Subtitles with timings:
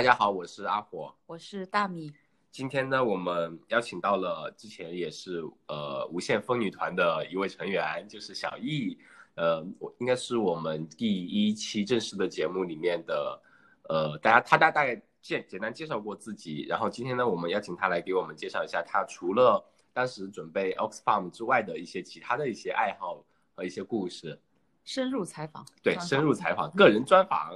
[0.00, 2.10] 大家好，我是阿火，我是大米。
[2.50, 8.98] 今天呢，我们邀请到了之前也是呃无限风女团的一位成员，就是小易。
[9.34, 13.42] 呃，我应该是我们第一期正式的节目里面的，
[13.90, 23.22] 呃，大家他大大概简简单介绍过自己，然后今天呢，我们邀请他来给我们介绍一下他除了当时准备 Oxfam 之外的一些其他的一些爱好
[23.54, 24.40] 和一些故事。
[24.82, 27.50] 深入采访，对，深入采访， 个人专访。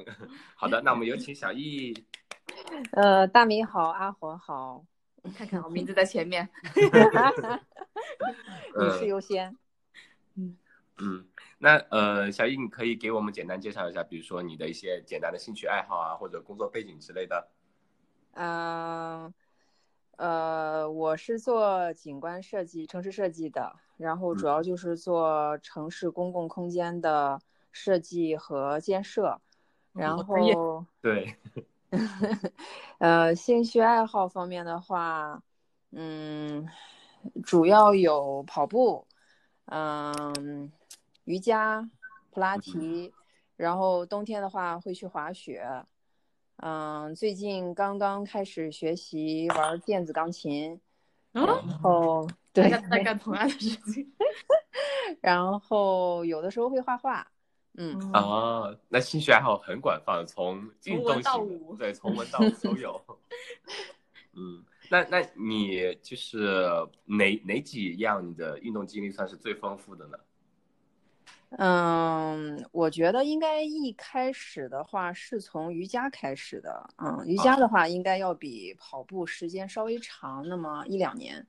[0.55, 1.95] 好的，那我们有请小易。
[2.93, 4.85] 呃，大米好，阿火好，
[5.37, 6.49] 看看我名字在前面，
[8.77, 9.57] 女士优先。
[10.37, 10.57] 嗯
[10.99, 11.27] 嗯，
[11.59, 17.49] 那呃，小易，你可以给我们简单介绍一下，比如说你的一些简单的兴趣爱好啊，或者工作背景之类的。
[18.33, 19.33] 嗯，
[20.17, 23.77] 呃，我是做景观设计、城市设计的。
[23.97, 29.41] 然后主要就是做城市公共空间的设计和建设，
[29.93, 31.37] 然后对，
[32.99, 35.43] 呃，兴趣爱好方面的话，
[35.93, 36.67] 嗯，
[37.45, 39.07] 主要有跑步，
[39.67, 40.71] 嗯，
[41.25, 41.89] 瑜伽、
[42.31, 43.13] 普拉提，
[43.57, 45.67] 然后冬天的话会去滑雪，
[46.57, 50.81] 嗯，最近刚刚开始学习玩电子钢琴，
[51.33, 51.47] 然
[51.83, 52.29] 后。
[52.55, 54.15] 对，在干同样的事情，
[55.21, 57.27] 然后有的时候会画画，
[57.77, 63.01] 嗯啊，那兴趣爱好很广泛，从运动型，对，从文到武都有。
[64.35, 66.69] 嗯，那那你就是
[67.05, 70.19] 哪哪几样你的运动经历算是最丰富的呢？
[71.57, 81.47] 嗯，我觉得应该一开始的话是从瑜伽开始的，嗯，瑜伽的话应该要比跑步时间稍微长那么一两年。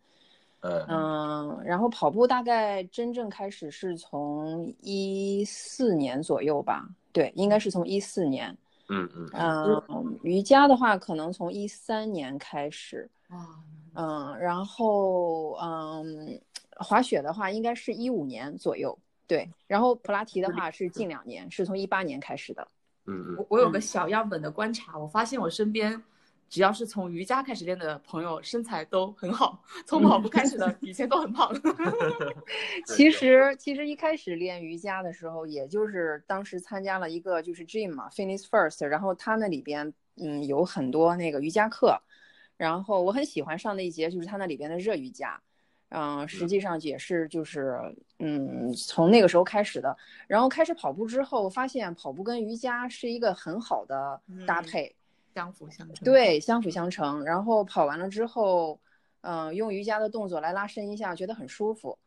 [0.62, 8.56] 嗯，然后跑步大概真正开始是从一四年左右吧，对，应该是从一四年。
[8.90, 9.30] 嗯嗯
[9.90, 13.10] 嗯，瑜伽的话可能从一三年开始。
[13.94, 16.40] 嗯，然后嗯，
[16.78, 22.68] 滑雪的话应该是一五年左右，对，然后普拉提的话是近两年，是从一八年开始的。
[23.06, 26.02] 嗯嗯，我我有个小样本的观察，我发现我身边。
[26.48, 31.52] 只要是从瑜伽开始练的朋友，身材都很好；从跑步开始的， 以前都很胖。
[32.88, 42.00] 其实，其实一开始练瑜伽的时候，也就是当时参加了一个就是 gym 嘛，Fitness First，然后他那里边嗯有很多那个瑜伽课，
[42.58, 45.42] 然后我很喜欢上那一节，就是他那里边的热瑜伽，
[45.90, 47.78] 嗯，实际上也是就是
[48.20, 49.98] 嗯从那个时候开始的，
[50.28, 54.96] 然后开始跑步之后，发现跑步跟瑜伽是一个很好的搭配。
[55.36, 57.22] 相辅相成，对，相辅相成。
[57.26, 58.80] 然后跑完了之后，
[59.20, 61.98] 嗯，用瑜伽的动作来拉伸一下，觉得很舒服。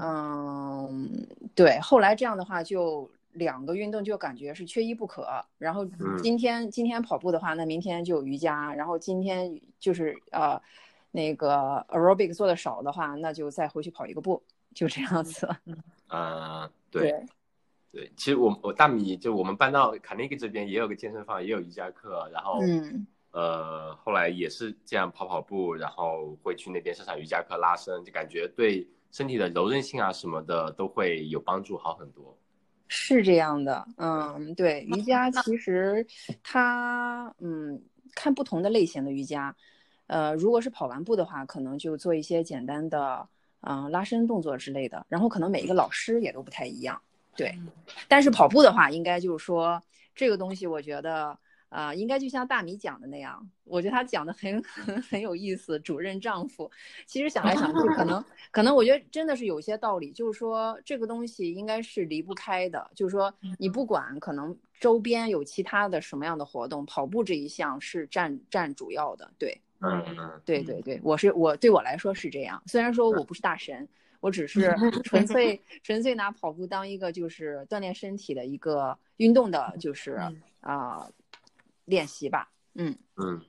[0.00, 1.78] 嗯，对。
[1.80, 5.28] 后来这样的话，就两个运动就感觉是缺一不可。
[5.58, 5.84] 然后
[6.22, 8.72] 今天今天跑步的话，那明天就瑜伽。
[8.72, 10.58] 然后今天就是呃，
[11.10, 15.46] 那个 aerobic 做的少的话，那就再回去跑一个步，就这样子。
[16.08, 17.10] 啊，对。
[17.10, 17.26] 对，
[18.16, 32.36] 其实我我大米就我们搬到卡内基这边也有个健身房，也有瑜伽课，然后嗯呃后来也是这样跑跑步，然后会去那边上上瑜伽课拉伸，就感觉对身体的柔韧性啊什么的都会有帮助，好很多。
[32.88, 36.06] 是这样的，嗯，对，瑜伽其实
[36.42, 37.78] 它嗯
[38.14, 39.54] 看不同的类型的瑜伽，
[40.06, 43.26] 呃如果是跑完步的话，可能就做一些简单的
[43.60, 47.00] 嗯拉伸动作之类的，然后可能每一个老师也都不太一样。
[47.34, 47.58] 对，
[48.08, 49.82] 但是跑步的话，应该就是说
[50.14, 51.36] 这个东西，我觉得
[51.70, 55.78] 啊，应该就像大米讲的那样，我觉得他讲的很很 很有意思。
[55.80, 56.70] 主任丈夫，
[57.06, 58.22] 其实想来想去，可能
[58.52, 69.32] 可能我觉得真的是有些道理，就是说这个东西应该是离不开的，就是说你不管可能周边有其他的什么样的活动，跑步这一项是占占主要的。
[69.38, 73.88] 对，嗯嗯，对对对，我是我对我来说是这样，虽然说我不是大神。
[74.22, 74.72] 我只是
[75.02, 80.16] 纯粹纯粹拿跑步当一个就是锻炼身体的一个运动的，就是
[80.60, 81.04] 啊
[81.86, 82.48] 练习吧。
[82.74, 83.42] 嗯嗯。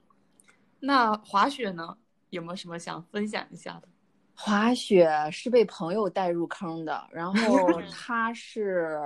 [0.79, 1.95] 那滑雪呢？
[2.31, 3.87] 有没有什么想分享一下的？
[4.35, 8.99] 滑雪是被朋友带入坑的，然后 他是，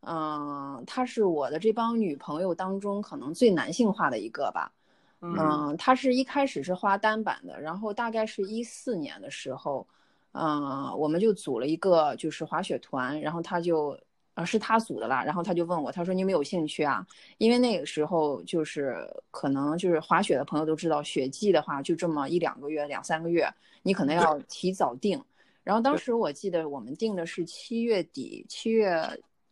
[0.00, 4.72] 嗯，他是我的这帮女朋友当中可能最男性化的一个吧。
[5.20, 9.86] 嗯，他是一开始是滑单板的，然后大概是一四年的时候。
[10.32, 13.98] 嗯，我们就组了一个就是滑雪团，然后他就，
[14.34, 17.04] 呃，是他组的啦，然后他就问我，他说你有没有兴趣啊？
[17.38, 18.96] 因为那个时候就是
[19.30, 23.48] 可能就是滑雪的朋友都知道，雪季的话就这么一两个月、两三个月，
[23.82, 25.20] 你可能要提早定。
[25.64, 29.02] 然后当时我记得我们定的是七月底，七月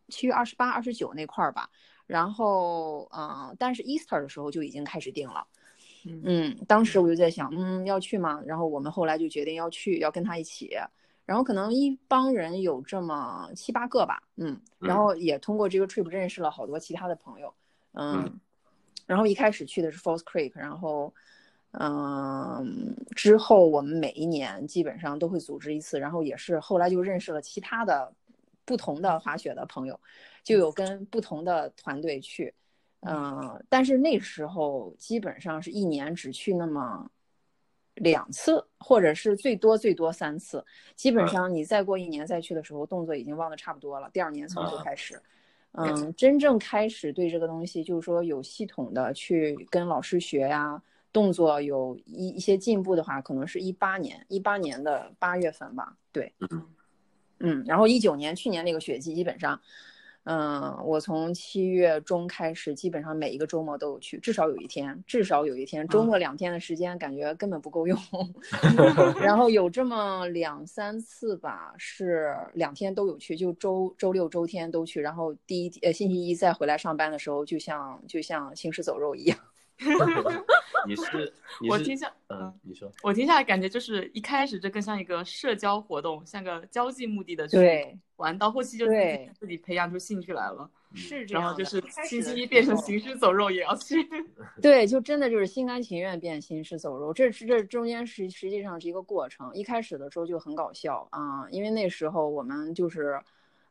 [0.08, 1.68] 七月二十八、二十九那块儿吧。
[2.06, 5.44] 然后嗯、呃但是 Easter 的时候就已经开始定了。
[6.06, 6.22] 嗯。
[6.24, 8.40] 嗯，当时我就在想，嗯，要去吗？
[8.46, 10.70] 然后我们后来就决定要去，要跟他一起。
[11.24, 17.52] 然后可能一帮人有这么七八个吧，嗯，然后也通过这个 trip 认识了好多其他的朋友，
[17.94, 18.40] 嗯，嗯。
[19.06, 21.12] 然后一开始去的是 Falls Creek，然后，
[21.72, 28.12] 嗯，之后我们每一年基本上都会组织一次，然后也是后来就认识了其他的
[28.64, 29.98] 不同的滑雪的朋友，
[30.44, 32.54] 就有跟不同的团队去，
[33.00, 37.08] 嗯，但是那时候基本上是一年只去那么
[37.94, 40.64] 两次，或者是最多最多三次。
[40.94, 44.10] 基本嗯上你再过一年再去的时候，动作已经忘得差不多了。
[44.12, 45.20] 第二年从头啊开始，
[45.72, 50.82] 嗯，真正开始对这个东西，就是说有系统的去跟老师学呀，
[51.12, 55.96] 动作有一一些进步的话，可能是一八年，一八年的八月份吧。
[56.12, 56.66] 对，嗯
[57.38, 59.60] 嗯，然后一九年去年那个雪季，基本上，
[60.28, 67.96] 嗯，我从七月中开始，基本上每一个周末都有去，至少有一天，至少有一天，周末两天的时间，感觉根本不够用。
[69.22, 75.00] 然后有这么两三次吧，是两天都有去，就周周六周天都去。
[75.00, 79.38] 然后第一呃星期一再回来上班的时候，就像就像行尸走肉一样。
[80.86, 91.42] 你是你是我听下，嗯，你说我听下来感觉就是一开始这更像一个社交活动，像个交际目的的去对，玩，到后期就自己自己培养出兴趣来了，是这样。
[91.42, 93.96] 然后就是星期一变成行尸走肉也要去。
[94.62, 99.50] 对，就真的就是心甘情愿变行尸走肉，这是这中间实实际上是一个过程。
[99.54, 103.20] 一开始的时候就很搞笑啊、因为那时候我们就是，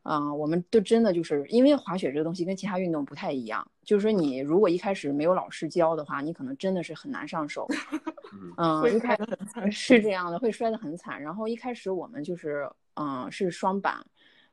[0.05, 7.67] 啊、我们都真的就是因为滑雪这个东西跟其他运动不太一样，就是说你如果一开始没有老师教的话，你可能真的是很难上手。
[8.57, 11.19] 嗯一开摔得很惨 是这样的，会摔得很惨。
[11.19, 13.95] 然后一开始我们就是，嗯，是双板，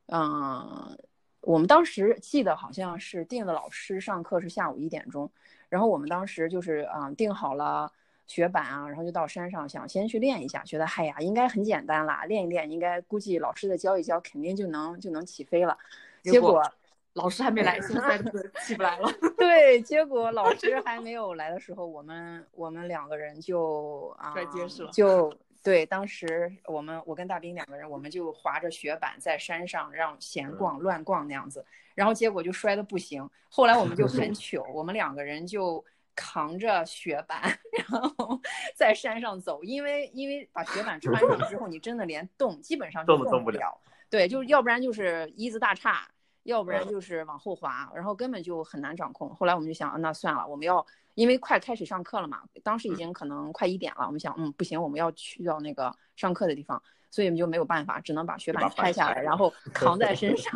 [0.06, 0.96] 嗯，
[1.42, 5.30] 我们当时记得好像是定的老师上课是下午一点钟，
[5.68, 7.92] 然后我们当时就是，嗯，定好了
[8.26, 15.76] 雪板啊，然后就到山上想先去练一下，觉得嗨呀，应该很简单啦，练一练，应该估计老师再教一教，肯定就能就能起飞了。
[16.22, 16.72] 结果果
[17.14, 19.08] 老师还没来，现在就是 起不来了。
[19.36, 31.64] 对，结果老师还没有来的时候，我们我们两个人就啊，摔结实了就对，当时我们我跟大兵两个人，我们就滑着雪板在山上让闲逛乱逛那样子，
[31.94, 33.28] 然后结果就摔得不行。
[33.50, 37.42] 后来我们就 很糗，我们两个人就扛着雪板，
[37.72, 38.40] 然后
[38.76, 43.92] 在山上走，因为因为把雪板穿上之后，你真的连动基本上就动都动不了了。
[44.10, 46.06] 对，就是要不然就是一字大叉，
[46.42, 49.34] 要不然就是往后滑，然后根本就很难掌控。
[49.34, 60.52] 后来我们就想，啊那算了，我们要因为快开始上课了嘛，当时已经可能快一点了，我们想，嗯，不行，我们要去到那个上课的地方，所以我们就没有办法，只能把雪板拆下来，然后 扛在身上，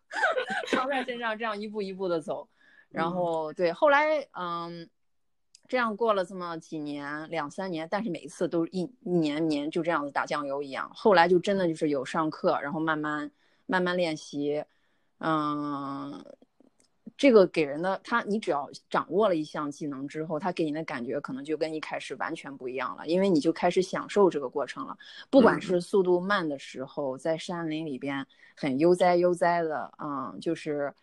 [0.72, 2.48] 扛在身上，这样一步一步的走。
[2.90, 4.88] 然嗯后对，后来嗯，
[5.68, 10.90] 这样过了这么几年，两三年，但是每一次都一一年年就这样子打酱油一样。
[10.94, 13.30] 后来就真的就是有上课，然后慢慢
[13.66, 14.64] 慢慢练习，
[15.18, 16.24] 嗯，
[17.16, 24.96] 这个给人的他，你只要掌握了一项技能之后，他给你的感觉可能就跟一开始完全不一样了，因为你就开始享受这个过程了。
[25.28, 28.24] 不管嗯是速度慢的时候，在山林里边
[28.56, 30.94] 很悠哉悠哉的，嗯，就是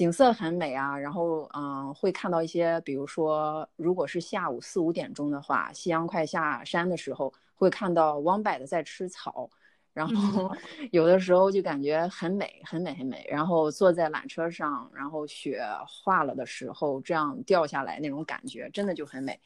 [0.00, 9.50] 景色很美啊，然后嗯，会看到一些，比如说，如果是下午四五点钟的话，夕阳快下山的时候，会看到王柏的在吃草。
[9.92, 10.50] 然后
[10.90, 13.26] 有的时候就感觉很美，很美，很美。
[13.28, 19.38] 然后坐在缆车上，然后雪化了的时候，这样掉下来那种感觉，真的就很美。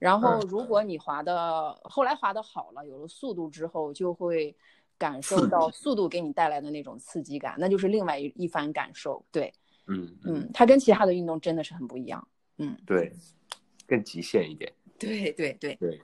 [0.00, 4.56] 然后如果你滑的后来滑的好了，有了速度之后，就会
[4.98, 9.24] 感受到速度给你带来的那种刺激感，那就是另外一一番感受。
[9.30, 9.52] 对，
[9.90, 12.26] 嗯嗯，它跟其他的运动真的是很不一样。
[12.58, 13.12] 嗯，对，
[13.86, 14.72] 更极限一点。
[14.98, 16.00] 对对对，对，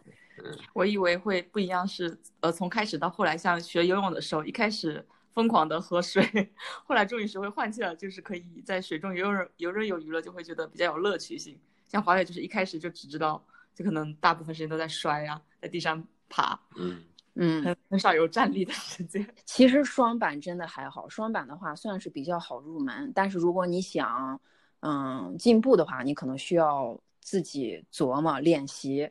[0.72, 6.22] 我以为会不一样是，呃，从开始到后来，像学游泳的时候，一开始疯狂的喝水，
[6.84, 11.58] 后来终于学会换气了，就是可以在水中游刃游刃有余了，就会觉得比较有乐趣性。
[11.88, 17.04] 像滑雪就是一开始就只知道，就可能大部分时间都在摔呀、在地上爬，嗯
[17.38, 19.26] 嗯，很很少有站立的时间。
[19.44, 24.40] 其实双板真的还好，双板的话算是比较好入门，但是如果你想，
[24.80, 29.10] 嗯，进步的话，你可能需要自己琢磨练习，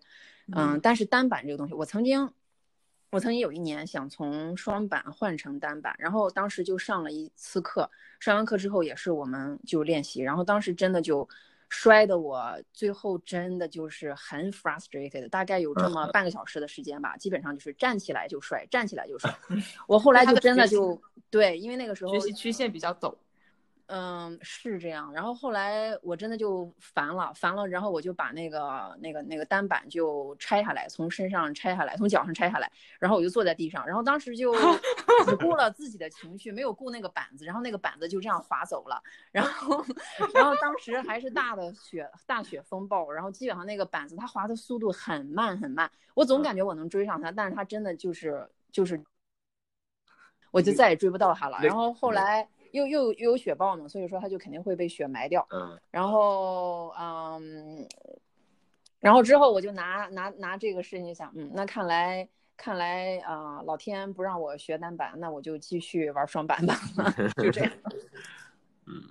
[0.52, 2.32] 嗯，但是单板这个东西，我曾经，
[3.12, 7.90] 我曾经有一年想从双板换成单板，然后当时就上了一次课，
[8.20, 11.28] 上完课之后也是我们就练习，然后当时真的就
[11.78, 19.30] 摔的我最后真的就是很 frustrated，大概有这么半个小时的时间吧，基本上就是站起来就摔，站起来就摔。
[19.86, 23.14] 我后来就真的就对，因为那个时候学习曲线比较陡，
[23.88, 25.14] 嗯，是这样。
[25.14, 34.56] 然后后来我真的就烦了，烦了，然后我就把那个那个那个单板就拆下来，从身上拆下来，从脚上拆下来，然后我就坐在地上，然后当时就
[35.26, 39.00] 只顾了自己的情绪，没有顾那个板子，然后那个板子就这样滑走了。
[39.32, 39.86] 然后，
[40.34, 49.00] 然后当时还是大的雪大雪风暴，然后基本上那个板子它滑的速度很慢很慢，我总感觉我能追上它，但是它真的就是就是，
[50.50, 51.60] 我就再也追不到它了。
[51.62, 52.50] 然后后来。
[52.76, 55.48] 又又又有雪豹嘛，所以说它就肯定会被雪埋掉。
[55.52, 57.88] 嗯，然后嗯，
[59.00, 62.28] 然后之后我就拿拿拿这个事情想，嗯，那看来
[62.58, 66.76] 看来啊，老天不让我学单板，那我就继续玩双板吧，
[67.42, 67.72] 就这样。
[68.88, 69.02] 嗯，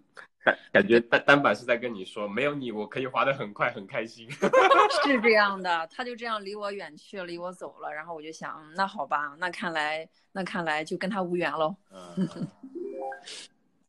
[0.44, 4.30] 感感觉单单板是在跟你说，没有你我可以滑得很快很开心。
[5.04, 7.90] 是这样的，他就这样离我远去了，离我走了。
[7.92, 11.74] 然后我就想，那好吧，那看来那看来就跟他无缘喽。
[11.90, 12.28] 嗯。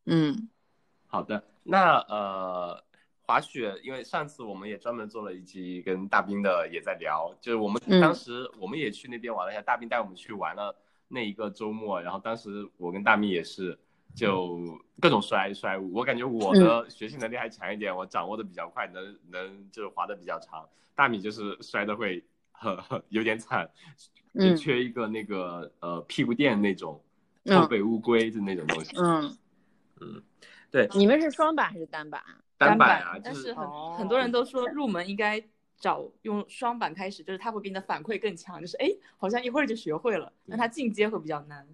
[0.05, 0.49] 嗯，
[1.07, 1.43] 好的。
[1.63, 2.83] 那呃，
[3.23, 10.75] 滑雪，因为上次我们也专门做了一期跟大兵的，也在聊，就是我们当时我们也去那边玩了一下，大兵带我们去玩了
[11.07, 13.75] 那一个周末，然后当时我跟大兵也是
[14.13, 14.59] 就
[15.01, 20.63] 各种摔摔我感觉我的学习能力还强一点，我掌握的比较快，能能就是滑的比较长。
[20.93, 23.67] 大米就是摔的会很很有点惨，
[24.35, 27.01] 就缺一个那个呃屁股垫那种
[27.47, 28.95] 后背乌龟的那种东西。
[28.97, 29.25] 嗯。
[29.25, 29.37] 嗯，
[30.71, 32.21] 对，你们是双板还是单板？
[32.57, 35.43] 单板啊，但是很很多人都说入门应该
[35.77, 40.31] 找用双板开始，就是它会给你的反馈更强，就是哎，好像一会儿就学会了。
[40.45, 41.67] 那它进阶会比较难。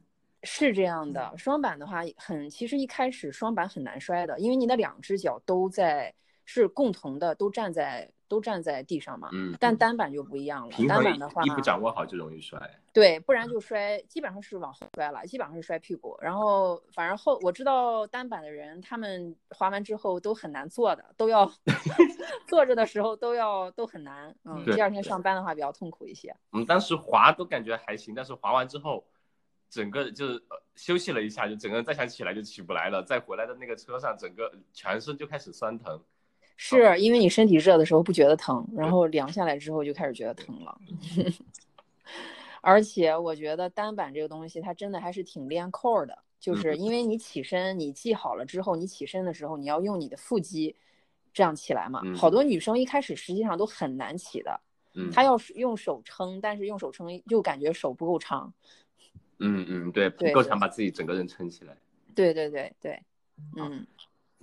[0.43, 6.11] 是这样的，双板的话很，其实一开始双板很难摔的，因为你的两只脚都在
[6.45, 8.11] 是共同的，都站在。
[8.31, 10.77] 都站在地上嘛，嗯，但单板就不一样了。
[10.87, 12.57] 单板的话，一不掌握好就容易摔。
[12.93, 16.17] 对，不然就摔，基本上是往后摔了，基本上是摔屁股。
[16.21, 21.45] 然后反正后我知道单板的人，他们滑完之后都很难坐的，都要
[22.47, 24.33] 坐着的时候都要都很难。
[24.45, 26.33] 嗯，第二天上班的话比较痛苦一些。
[26.51, 29.05] 我们当时滑都感觉还行，但是滑完之后，
[29.69, 30.41] 整个就是
[30.75, 33.03] 休息了一下，就整个人再想起来就起不来了。
[33.03, 36.01] 再回来的那个车上，整个全身就开始酸疼。
[36.63, 40.77] 是因为你身体热的时候不觉得疼，然后凉下来之后就开始觉得疼了。
[42.61, 50.75] 而且我觉得单板这个东西，它真的还是挺练 core 的，就是因为你起身，你系好了之后，你起身的时候你要用你的腹肌
[51.33, 52.03] 这样起来嘛。
[52.15, 54.61] 好多女生一开始实际上都很难起的，
[55.11, 58.53] 她要用手撑，但是用手撑又感觉手不够长。
[59.39, 61.75] 嗯嗯，对，不够长把自己整个人撑起来。
[62.13, 63.01] 对对对对，
[63.57, 63.87] 嗯。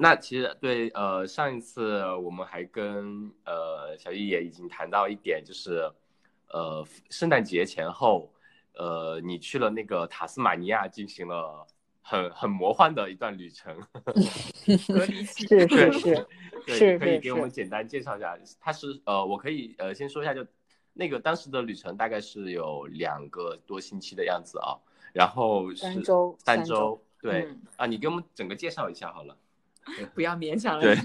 [0.00, 5.90] 那其实对，呃，上一次我们还跟呃小易也已经谈到一点，就是，
[6.52, 8.32] 呃，圣诞节前后，
[8.74, 11.66] 呃，你去了那个塔斯马尼亚，进行了
[12.00, 13.76] 很很魔幻的一段旅程。
[14.64, 14.76] 是
[15.66, 16.26] 是是，
[16.64, 18.38] 对，可以给我们简单介绍一下。
[18.60, 20.46] 它是呃，我可以呃先说一下，就
[20.92, 24.78] 那个当时的旅程大概是有两个多星期的样子啊，
[25.12, 29.36] 然后是三周，三周，对啊，你给我们整个介绍一下好了。
[30.14, 30.82] 不要勉强了。
[30.82, 30.96] 对，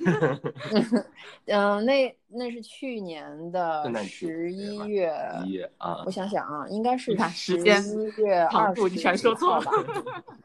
[1.48, 5.14] 嗯， 那那是去年的十一月。
[5.46, 8.82] 一月啊，我想想啊，应该是十一月二十。
[8.84, 9.72] 你全说错了。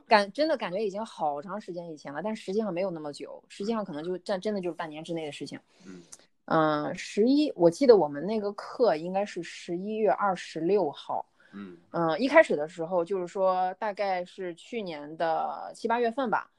[0.07, 5.59] 感真的感觉已经好长时间以前了，但实际上没有那么久，实际上可能就这真的就是半年之内的事情。
[5.87, 6.03] 嗯
[6.47, 11.27] 嗯，十一，我记得我们那个课应该是十一月二十六号。
[11.53, 16.51] 嗯嗯，一开始的时候就是说大概是去年的七八月份吧。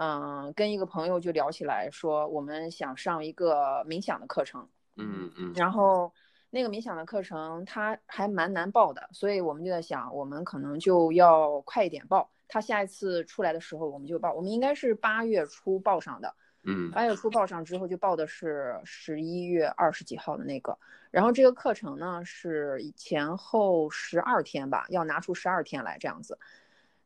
[0.00, 4.68] 嗯，跟一个朋友就聊起来，说我们想上一个冥想的课程。
[4.94, 5.52] 嗯嗯。
[5.56, 6.12] 然后
[6.50, 12.30] 那个冥想的课程他还蛮难报的，所以我们就在想，我们可能就要快一点报。
[12.46, 14.32] 他下一次出来的时候我们就报。
[14.32, 16.32] 我们应该是八月初报上的。
[16.62, 16.92] 嗯。
[16.92, 20.78] 八月初报上之后就报的是十一月二十几号的那个。
[21.10, 26.38] 然后这个课程呢是前后十二天吧，要拿出十二天来这样子。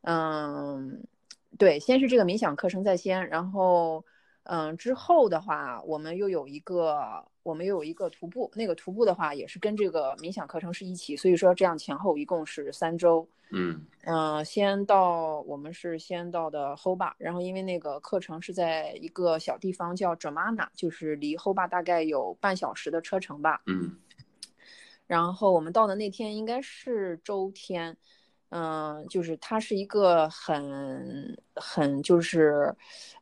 [0.01, 1.03] 嗯。
[1.57, 4.03] 对，先是这个冥想课程在先，然后，
[4.43, 13.27] 嗯，之后的话，我们又有一个，我们又有一个徒步，那个徒步的话也是跟这个冥想课程是一起，所以说这样前后一共是三周。
[13.51, 23.61] 嗯嗯，先到我们是先到的 Hoba，然后因为那个课程是在一个小地方叫 Jamana，就是离 Hoba 大概有半小时的车程吧。
[23.67, 23.95] 嗯，
[25.05, 27.95] 然后我们到的那天应该是周天。
[28.55, 32.71] 嗯，就是它是一个很很就是，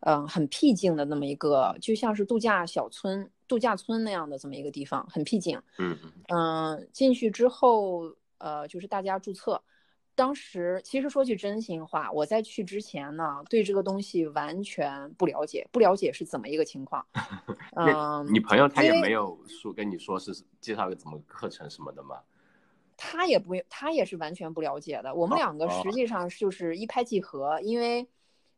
[0.01, 5.57] 嗯，很僻静的那么一个，就像是度假小村、度假村那样的这么一个地方，很僻静。
[5.77, 5.97] 嗯
[6.27, 6.89] 嗯。
[6.91, 9.61] 进去之后，呃，就是大家注册，
[10.15, 17.05] 当时其实说句真心话，我在去之前呢，对这个东西完全不了解，不了解是怎么一个情况。
[17.77, 22.17] 嗯，你朋友他也没有说跟你说是介绍个怎么课程什么的吗？
[23.03, 25.15] 他也不，他也是完全不了解的。
[25.15, 28.07] 我们哦两个哦实际上就是一拍即合，因为，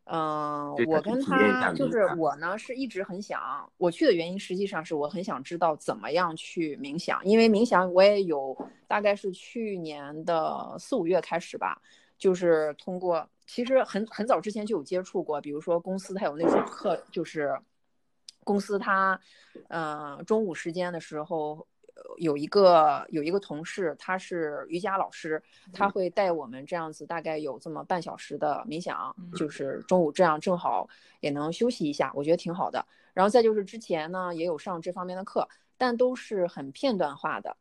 [0.03, 3.39] 嗯、对我跟他就是我呢是一直很想，
[3.77, 8.53] 我去的原因实际上是我很想知道怎么样去冥想，因为冥想我也有
[8.85, 11.81] 大概是去年的四五月开始吧，
[12.17, 17.57] 就是通过其实很很早之前就有接触过，比如说公司它有那种课，就是
[18.43, 19.17] 公司它，
[19.69, 21.65] 呃，中午时间的时候。
[22.03, 25.41] 呃有一个有一个同事，他是瑜伽老师，
[25.72, 30.88] 他会带我们这样子，大概有这么半小时的冥想，就是中午这样正好
[31.22, 32.86] 也能休息一下，我觉得挺好的。
[33.13, 37.55] 然后再就是之前呢也有上这方面的课，但都是很片段化的。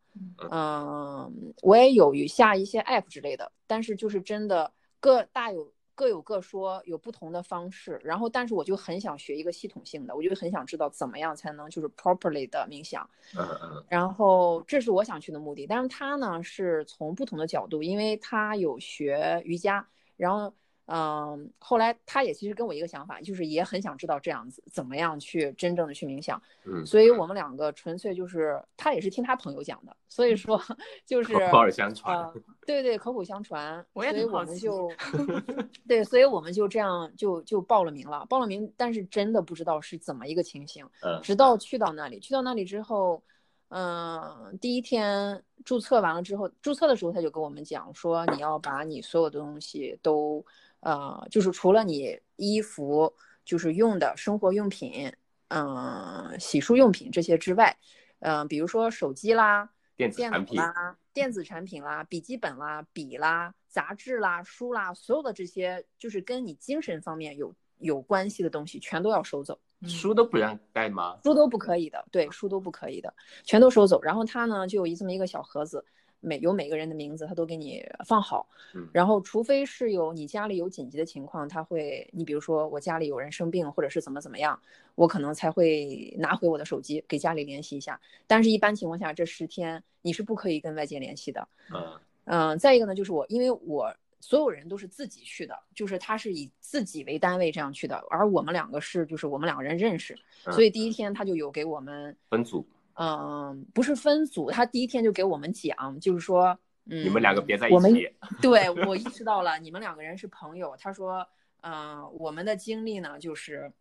[0.51, 4.71] 嗯，我也有下一些 app 之类的，但是就是真的
[5.01, 8.01] 各大有各有各说，有不同的方式。
[8.03, 13.09] 然后，但是我就很想学一个系统性的，我就很想知道怎么样才能就是 properly 的冥想。
[13.37, 20.53] 嗯嗯然后这是我想去的目的，但是他呢是从不同的角度，因为他有学瑜伽，然后
[20.95, 30.63] 嗯，后来他也其实跟我一个想法，就是也很想知道这样子怎么样去真正的去冥想，嗯，所以我们两个纯粹就是他也是听他朋友讲的，所以说
[31.07, 32.15] 就是口耳相传。
[32.19, 32.35] 呃，
[32.67, 34.93] 对对，口口相传，我也所以我们就
[35.89, 43.23] 对，所以我们就这样就就报了名了，报了名，但是真的不知道是怎么一个情形，嗯直到去到那里，去到那里之后，
[43.69, 50.45] 嗯、第一天注册完了之后，注册的时候他就跟我们讲说，你要把你所有的东西都，
[50.83, 53.13] 呃，就是除了你衣服
[53.45, 55.13] 就是用的生活用品，
[55.49, 57.77] 嗯、洗漱用品这些之外，
[58.21, 59.71] 嗯、比如说手机啦。
[59.95, 71.19] 电电子产品，啦、电子产品啦、笔记本啦、笔啦、杂志啦、书啦，所有的这些就是跟你精神方面有有关系的东西，全都要收走，书都不让带吗？
[71.23, 74.03] 书都不可以的，对，书都不可以的，全都收走。
[74.03, 75.85] 然后他呢，就有一这么一个小盒子，
[76.23, 78.49] 每有每个人的名字，他都给你放好。
[78.75, 84.59] 嗯然后，除非是有你家里有紧急的情况，他会，你比如说我家里有人生病，或者是怎么怎么样，
[84.95, 88.01] 我可能才会拿回我的手机给家里联系一下。
[88.27, 91.47] 但是，一般情况下，这十天你是不可以跟外界联系的。
[91.75, 100.15] 嗯嗯，再一个呢，就是我，因为我所有人都是自己去的，就是他是以自己为单位这样去的，而我们两个是，就是我们两个人认识，
[100.47, 108.09] 嗯所以第一天他就有给我们，分组，嗯，不是分组，他第一天就给我们讲，就是说，嗯，你们两个别在一我们起。
[108.41, 110.77] 对我意识到了，你们两个人是朋友。
[110.79, 111.27] 他说，
[111.63, 113.73] 嗯、我们的经历呢，就是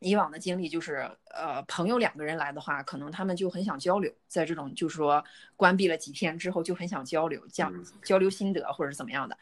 [0.00, 9.38] 以往的经历，就是呃，朋友两个人来的话，可能他们就很想交流，在这种就是说关闭了几天之后，就很想交流，讲嗯交流心得或者是怎么样的。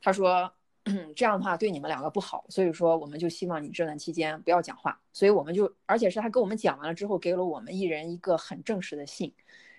[0.00, 0.52] 他说。
[1.14, 5.00] 这样的话对你们两个不好，所以说我们就希望你这段期间不要讲话。
[5.12, 9.32] 所以我们就，而且是他跟我们讲完了之后，给了我们一人一个很正式的信。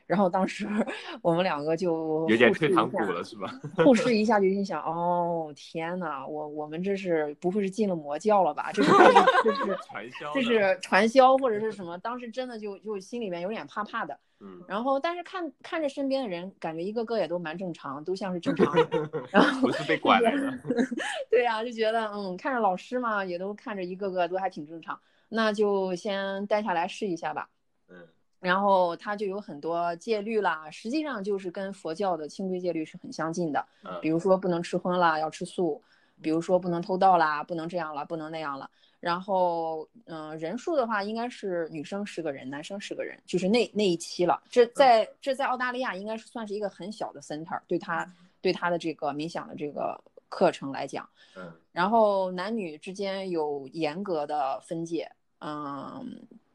[0.09, 0.67] 然后当时
[1.21, 3.47] 我们两个就有点退堂鼓了是吧？
[3.85, 8.71] 互视一下就 心想，哦天呐，我我们这是不会是进了魔教了吧？
[8.73, 8.91] 这是
[9.43, 11.95] 这是传销，这是传销或者是什么？
[11.99, 14.19] 当时真的就就心里面有点怕怕的。
[14.39, 18.87] 嗯，然后但是看看着身边的人，感觉一个个也都蛮正常，都像是正常人。
[19.29, 20.51] 然后不是被拐来的。
[21.29, 27.47] 对呀、就觉得嗯，看着老师嘛，也都看着一个个都还挺正常，那就先待下来试一下吧。
[27.89, 27.97] 嗯
[28.39, 33.65] 然后它就有很多戒律啦，实际上就是跟佛教的清规戒律是很相近的。
[33.83, 35.81] 嗯比如说不能吃荤啦，要吃素；
[36.21, 38.69] 比如说不能偷盗啦，不能这样了，不能那样了。
[38.99, 44.41] 然后，嗯、人数的话，应该是女生十个人，男生十个人，就是那那一期了。
[44.49, 48.05] 这在这在澳大利亚应该是算是一个很小的 center，对他
[48.41, 49.97] 对他的这个冥想的这个
[50.27, 51.07] 课程来讲。
[51.37, 56.05] 嗯然后男女之间有严格的分界，嗯，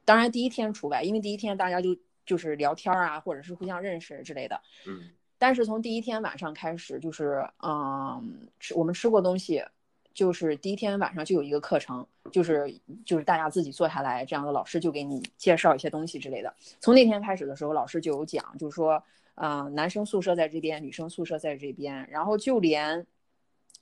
[0.05, 4.61] 当然第一天除外，因为第一天大家就就是聊天啊，或者是互相认识之类的。
[4.87, 9.63] 嗯但是从第一天晚上开始，就是嗯，吃我们吃过东西，
[10.15, 12.73] 就是第一天晚上就有一个课程，就是
[13.05, 16.55] 就是大家自己坐下来，这样的老师就给你介绍一些东西之类的。
[16.81, 19.03] 从那天开始的时候，老师就有讲，就是说，
[19.35, 23.07] 呃，男生宿舍在这边，女生宿舍在这边，然后就连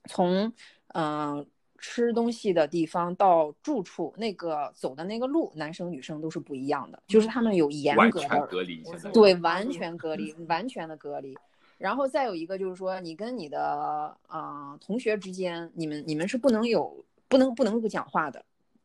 [0.09, 0.53] 从
[0.95, 1.47] 嗯、呃
[1.85, 11.37] 吃东西的地方到住处那个走的那个路，男生女生都是不一样的，就是他们有严格的全隔离，对，完全隔离，完全的隔离。
[11.79, 18.45] 然后再有一个就是说，你跟你的呃同学之间，你们你们是不能有不能不能不讲话的，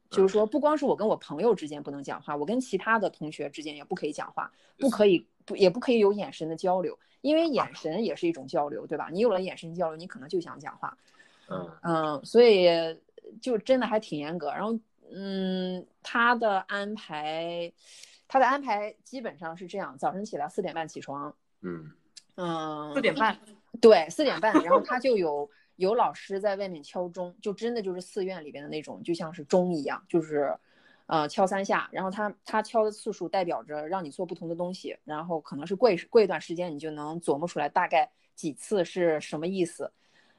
[0.09, 9.09] 就是说不光是我跟我朋友之间不能讲话，我跟其他的同学之间也不可以讲话，不可以不也不可以有眼神的交流，因为眼神也是一种交流，对吧？
[9.11, 10.97] 你有了眼神交流，你可能就想讲话。
[11.49, 12.67] 嗯嗯，所以
[13.41, 14.51] 就真的还挺严格。
[14.51, 14.77] 然后，
[15.11, 17.71] 嗯，他的安排，
[18.27, 21.91] 他的安排基本上是这样：早晨起来四点半起床，嗯
[22.35, 23.39] 嗯，四点半，
[23.79, 30.53] 对，四点半，然后他就有有老师在外面敲钟，就真的就是寺院里边的那种，就像是钟一样，就是，
[31.05, 39.89] 呃，敲三下，然后他他敲的次数代表着让你做不同的东西，然后可能是过一过一段时间，你就能琢磨出来大概几次是什么意思。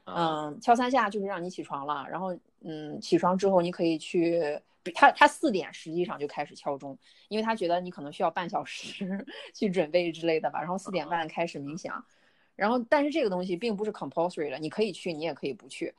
[0.09, 0.45] 啊。
[0.47, 4.59] 嗯，敲三下就是让你起床了，然后嗯，起床之后你可以去，
[4.95, 12.03] 他他四点实际上就开始敲钟，因为他觉得你可能需要半小时 去准备之类的吧，然后四点半开始冥想，
[12.55, 15.93] 然后但是这个东西并不是 compulsory 的，你可以去，你也可以不去，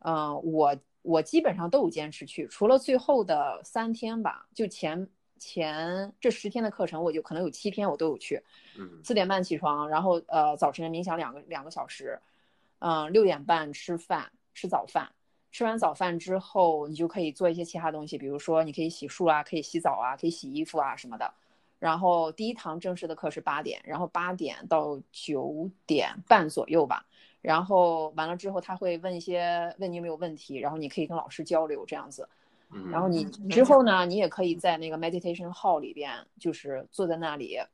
[0.00, 5.06] 嗯、我我基本上都有坚持去，除了最后的三天吧，就前
[5.38, 8.42] 前这十天的课程，我就可能有七天我都有去，
[8.78, 8.88] 嗯。
[9.04, 12.18] 四点半起床，然后呃早晨冥想两个两个小时，
[12.88, 15.10] 嗯、六点半吃饭吃早饭，
[15.50, 21.28] 吃完早饭之后，你就可以做一些其他东西，比如说你可以洗漱啊，可以洗澡啊，可以洗衣服啊什么的。
[21.80, 27.04] 然后第一堂正式的课是八点，然后八点到九点半左右吧。
[27.42, 32.28] 然后完了之后，他会问一些问你有没有问题，然后你可以跟老师交流这样子。
[32.72, 37.66] 嗯，然后你嗯之后呢，你也可以在那个 meditation hall 里边，就是坐在那里，跟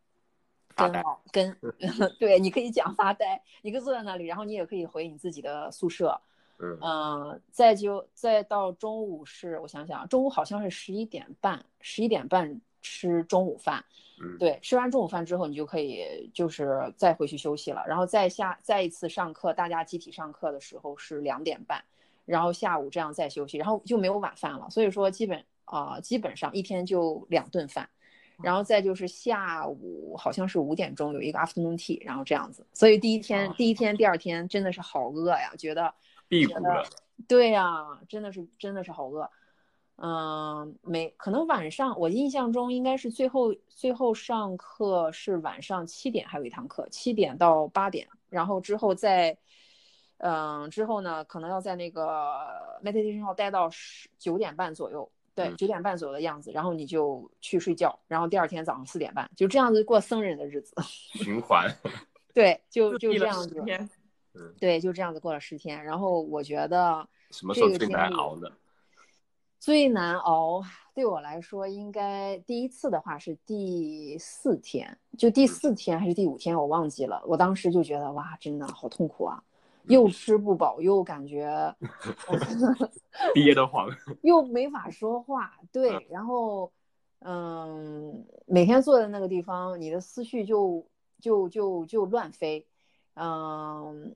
[0.76, 1.56] 发呆老跟
[2.18, 6.20] 对，你可以讲发呆，你可以坐在那里，然后你也可以回你自己的宿舍，
[6.58, 6.78] 嗯。
[6.80, 13.84] 嗯、再就再到中午是，我想想，中午好像是十一点半，十一点半吃中午饭，
[14.20, 14.36] 嗯。
[14.38, 21.82] 对，吃完中午饭之后，你就可以就是再回去休息了，然后再下再一次上课，大家集体上课的时候是两点半，
[22.24, 27.88] 然后下午这样再休息，然后就没有晚饭了，所以说基本啊、基本上一天就两顿饭，
[28.42, 35.82] 然后再就是下午好像是五点钟有一个 afternoon tea，然后这样子，所以第一天、啊第一天第二天真的是好饿呀，觉得
[36.28, 36.84] 觉得辟谷了，
[37.28, 39.30] 对呀、真的是真的是好饿。
[39.96, 49.36] 嗯，没可能晚上我印象中应该是最后最后上课是晚上七点还有一堂课，七点到八点，然后之后再，
[50.16, 52.00] 嗯，之后呢可能要在那个
[52.82, 60.74] meditation hall 待到十九点半左右，对，嗯九点半左右的样子，然后你就去睡觉，然后第二天早上四点半，就这样子过僧人的日子，
[61.14, 61.68] 循环，
[62.34, 63.62] 对，就就这样子，
[64.58, 67.08] 对，就这样子过了十天，然后我觉得。
[67.30, 68.52] 什么时候最难熬的？
[69.58, 70.62] 最难熬
[70.94, 77.22] 对我来说，应该第一次的话是第四天，就第四天还是第五天，我忘记了。
[77.26, 79.42] 我当时就觉得哇，真的好痛苦啊，
[79.84, 81.74] 又吃不饱，又感觉
[83.34, 83.88] 憋得慌，
[84.22, 86.70] 又没法说话，对，然后
[87.20, 90.84] 嗯，每天坐在那个地方，你的思绪就
[91.20, 92.66] 就就就乱飞，
[93.14, 94.14] 嗯，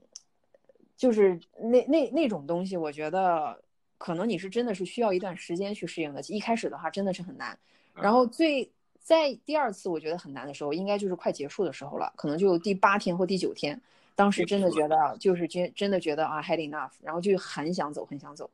[0.97, 3.61] 就是那那那种东西，我觉得
[3.99, 6.21] 可能你是真的是需要一段时间去适应的。
[6.23, 7.59] 一开始的话真的是很难，
[7.95, 13.81] 然后最在第二次我觉得很难的时候，应该就是快结束的时候了，可能就第八天或第九天，
[14.17, 18.51] 当时真的觉得就是真真的觉得啊 had enough，然后就很想走，很想走。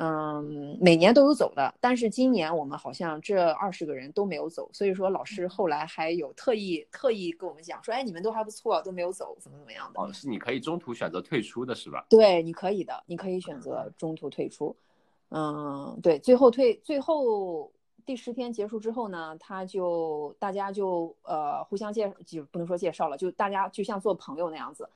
[0.00, 10.00] 嗯，每年都有走的，但是今年我们好像这二十个人都没有走，所以说老师后来还有特意特意跟我们讲说，哎，你们都还不错，都没有走，怎么怎么样的。
[10.00, 12.06] 哦，是你可以中途选择退出的是吧？
[12.08, 14.74] 对，你可以的，你可以选择中途退出。
[15.30, 17.68] 嗯，对，最后退，最后
[18.08, 24.88] 第十天结束之后呢，他就大家就呃互相介，就不能说介绍了，就大家就像做朋友那样子，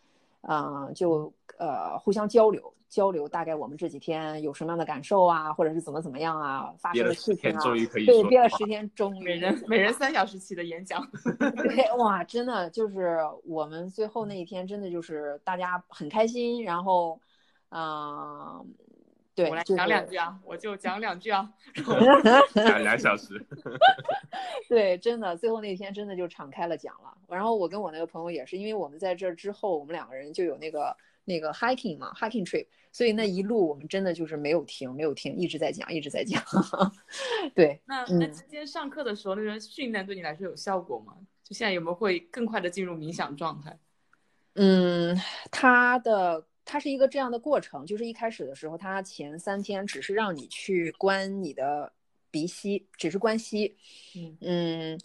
[0.48, 7.98] 嗯、就呃互相交流交流，大概我们这几天有什么样的感受啊，或者是怎么怎么样啊，发生了十天的事情啊，终于可。
[7.98, 11.06] 以对，憋了十天，终于每人每人三小时起的演讲，
[11.54, 17.20] 对，哇，真的就是我们最后那一天，真的就是大家很开心，然后，
[17.68, 18.66] 嗯、
[19.34, 21.50] 对，我来讲两句啊，我就讲两句啊。
[22.54, 23.44] 讲 两小时，
[24.68, 27.16] 对，真的，最后那天真的就敞开了讲了。
[27.28, 36.42] 然后我跟我那个朋友也是，因为我们在这之后，我们两个人就有那个那个 hiking 嘛，hiking trip，所以那一路我们真的就是没有停，没有停，一直在讲，一直在讲。
[37.54, 41.14] 对，那那嗯今天上课的时候，那个训练对你来说有效果吗？
[41.42, 43.78] 就现在有没有会更快的进入冥想状态？
[44.54, 45.16] 嗯，
[45.50, 51.92] 他的它是一个这样的过程，就是一开始的时候，它前三天只是让你去关你的
[52.30, 53.76] 鼻息，只是关息。
[54.14, 55.00] 嗯嗯，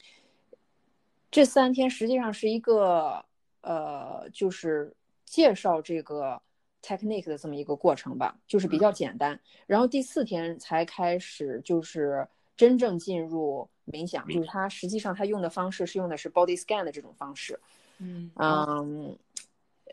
[1.32, 3.26] 这三天实际上是一个
[3.62, 4.94] 呃，就是
[5.26, 6.42] 介绍这个
[6.82, 9.40] technique 的这么一个过程吧，就是比较简单。
[9.66, 17.60] 然后第四天才开始就是真正进入冥想，就是它实际上它用的方式是用的是 body scan 的这种方式。
[18.00, 19.18] 嗯嗯，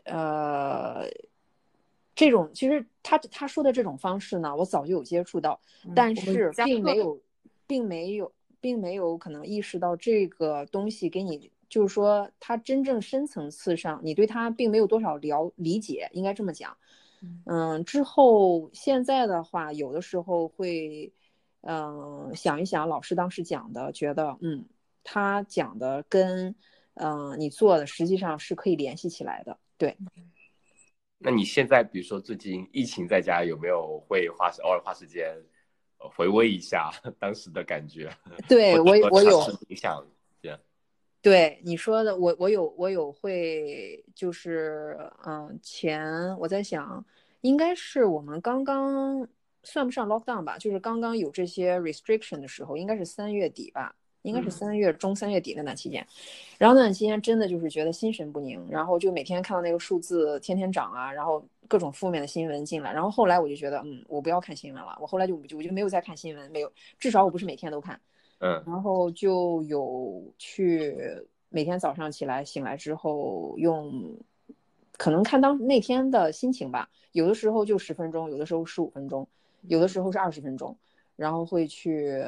[0.05, 1.09] 呃，
[2.15, 5.59] 这种其实他他说的这种方式呢，我早就有接触到，
[5.93, 7.19] 但是并没有，
[7.67, 16.75] 并没有，并没有可能意识到这个东西给你，就是说他真正深层次上，你对他并没有多少了理解，应该这么讲。
[17.45, 21.11] 嗯，之后现在的话，有的时候会，
[21.61, 24.65] 嗯，想一想老师当时讲的，觉得嗯，
[25.03, 26.55] 他讲的跟。
[26.97, 29.97] 嗯，你做的实际上是可以联系起来的，对。
[31.25, 35.35] 那你现在比如说最近疫情在家，有没有会花偶尔花时间
[35.97, 38.09] 回味一下 当时的感觉？
[38.47, 40.05] 对我我有影响，
[40.39, 40.55] 对。
[41.23, 47.03] 对你说的，我我有我有会就是嗯，前我在想，
[47.41, 49.27] 应该是我们刚刚
[49.63, 53.95] 算不上 lockdown 吧，就是刚刚有这些 restriction 的时候，应该是三月底吧。
[54.25, 56.05] 应该是三月中、三月底那段期间，
[56.57, 67.99] 然后那段期间真的就是觉得心神不宁，然后就每天看到那个数字天天涨啊，然后各种负面的新闻进来，然后后来我就觉得，嗯，我不要看新闻了，我后来就就我就没有再看新闻，没有，至少我不是每天都看，
[68.39, 70.97] 嗯，然后就有去
[71.49, 74.17] 每天早上起来醒来之后用，
[74.97, 79.27] 可能看当那天的心情吧，有的时候就十分钟，有的时候十五分钟，
[79.67, 80.75] 有的时候是二十分钟，
[81.15, 82.23] 然后会去。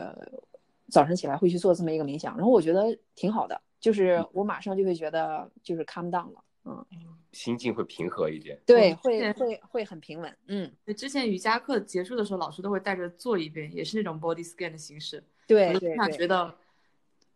[0.90, 6.86] 早晨起来会去做这么一个冥想，然后我觉得挺好的，就是我马上就会觉得就是 calm down 了，嗯，
[7.32, 10.72] 心境会平和一点，对，会会会很平稳，嗯。
[10.96, 16.12] 之前瑜伽课结束的时候，老师都会带着做一遍，也是那种 body scan 的形式，对对对。
[16.18, 16.54] 觉得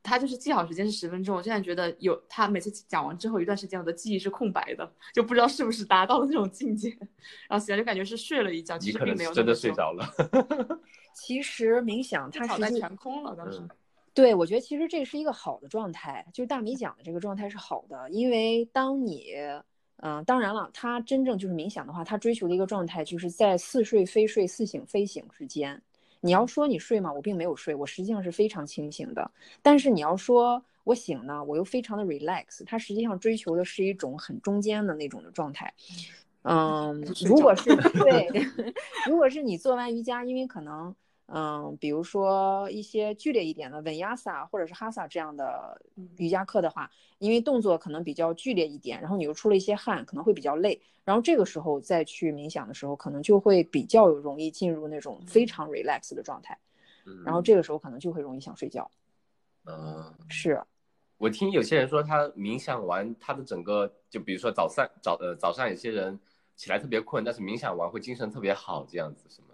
[0.03, 6.89] 他就是记好时间是十分钟，我现在觉得有他每次讲完之后一段时间，我的记忆是空白的，就不知道是不是达到了那种境界，
[7.47, 10.05] 然后起来就感觉是睡了一觉，其实并没有真的睡着了。
[11.13, 13.61] 其实冥想它脑袋全空了，当时。
[14.13, 19.35] 对，我觉得其实这是一个好的状态，就是大米讲的这个状态是好的，因为当你，
[19.97, 25.81] 嗯，当然了，他真正就是冥想的话，他追求的一个状态就是在似睡非睡、似醒非醒之间。
[26.21, 27.11] 你要说你睡吗？
[27.11, 29.29] 我并没有睡，我实际上是非常清醒的。
[29.61, 32.63] 但是你要说我醒呢，我又非常的 relax。
[32.65, 35.73] 它实际上追求的是一种很中间的那种的状态。
[36.43, 38.29] 嗯，如果是对，
[39.07, 40.95] 如果是你做完瑜伽，因为可能。
[41.33, 45.81] 嗯，比如说一些剧烈一点的稳压萨或者是哈萨这样的
[46.17, 50.81] 瑜伽课的话，因为动作可能比较剧烈一点，然后你又出了一些汗，可能会比较累。
[51.05, 56.57] 然后这个时候再去冥想的时候，可能就会比较容易进入那种非常 relax 的状态。
[57.25, 58.89] 然后这个时候可能就会容易想睡觉。
[59.65, 60.61] 嗯，是。
[61.17, 66.19] 我听有些人说，他冥想完，他的整个就比如说早上早呃早上有些人
[66.55, 69.47] 起来特别困，但是冥想完会精神特别好，这样子是吗？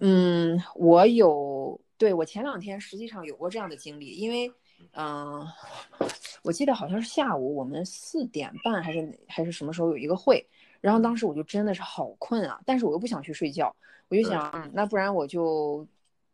[0.00, 4.52] 嗯，我有，对我前两天实际上有过这样的经历，因为，
[4.94, 5.46] 嗯，
[6.42, 10.44] 我记得好像是下午我们四点半还是还是什么时候有一个会，
[10.80, 13.74] 然后当时我就真的是好困啊，但是我又不想去睡觉，
[14.08, 15.86] 我就想，那不然我就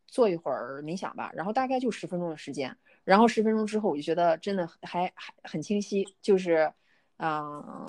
[0.06, 6.72] 做一会儿冥想吧，然后大概就十分钟的时间，然后十分钟之后我就觉得真的还还很清晰，就是，
[7.18, 7.86] 嗯。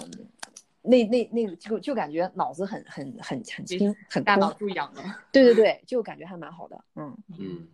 [0.89, 5.03] 那那那个就就感觉脑子很很很很清，很大脑不痒了。
[5.31, 6.83] 对对对，就感觉还蛮好的。
[6.95, 7.67] 嗯嗯。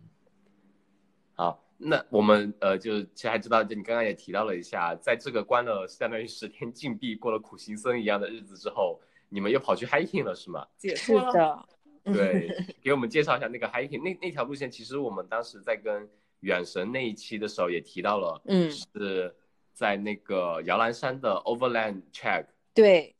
[1.34, 10.66] 好，那我们呃，就其实还知道，就你刚刚也提到了一下，在这个关了相当于十天禁闭、过了苦行僧一样的日子之后，你们又跑去 hiking 了，是吗？
[10.76, 11.66] 解脱了。
[12.04, 12.48] 对，
[12.82, 14.70] 给我们介绍一下那个 hiking 那那条路线。
[14.70, 16.08] 其实我们当时在跟
[16.40, 19.34] 远神那一期的时候也提到了，嗯，是
[19.72, 22.46] 在那个摇篮山的 Overland Track。
[22.76, 23.16] 对，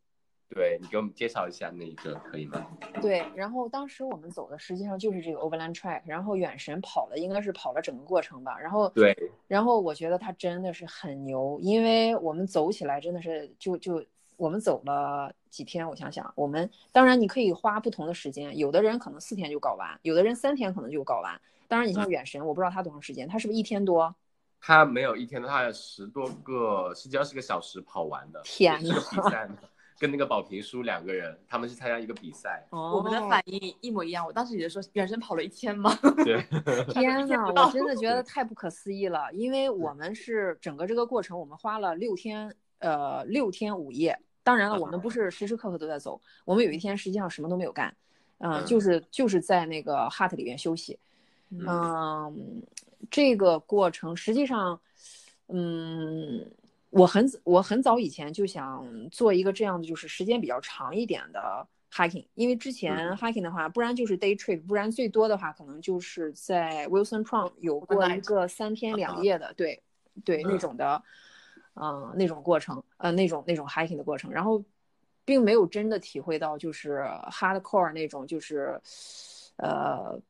[0.51, 2.65] 对你给我们介绍一下那一个可以吗？
[3.01, 8.59] 对，然后当时我们走的实际上就是这个 Overland Track，然后远神跑的应该是跑了整个过程吧。
[8.59, 9.17] 然后对，
[9.49, 14.05] 然后我觉得他真的是很牛，因为我们走起来真的是就就
[14.37, 21.41] 我们走了几天，我想想，我们当然你可以花不同的时间，有的人可能四天就搞完，有的人三天可能就搞完。
[21.67, 24.15] 当然你像远神，我不知道他多长时间，他是不是一天多？
[24.61, 28.41] 他没有一天的话，十多个十几二十个小时跑完的。
[28.45, 28.95] 天呐！
[29.11, 29.49] 比赛
[29.99, 32.67] 跟那个宝平叔两个人，他们是参加一个比赛。
[32.71, 34.27] 我们的反应一模一样。
[34.27, 35.97] 我当时也说，远程跑了一天吗？
[36.25, 36.45] 对。
[36.93, 44.19] 天呐，我真的觉得太不可思议了，因为我们是整个这个过程，我们花了六天，呃，六天五夜。
[44.43, 47.97] 当然了，我们不是时时刻刻都在走，我们有一天实际上什么都没有干，
[48.39, 50.99] 嗯，就是就是在那个 hut 里面休息，
[51.51, 52.63] 嗯。
[53.11, 54.81] 这个过程实际上，
[55.49, 56.51] 嗯，
[56.91, 69.83] 我很我很早以前就想做一个这样的，就是时间比较长一点的 hiking，因为之前 hiking 的话，不然就是 day trip，不然最多的话可能就是在 Wilson Prom 有过一个三天两夜的，对
[70.25, 71.03] 对那种的，
[71.75, 74.65] 嗯，那种过程，呃，那种那种 hiking 的过程，然后
[75.25, 78.81] 并没有真的体会到就是 hardcore 那种就是。
[79.57, 80.21] 呃，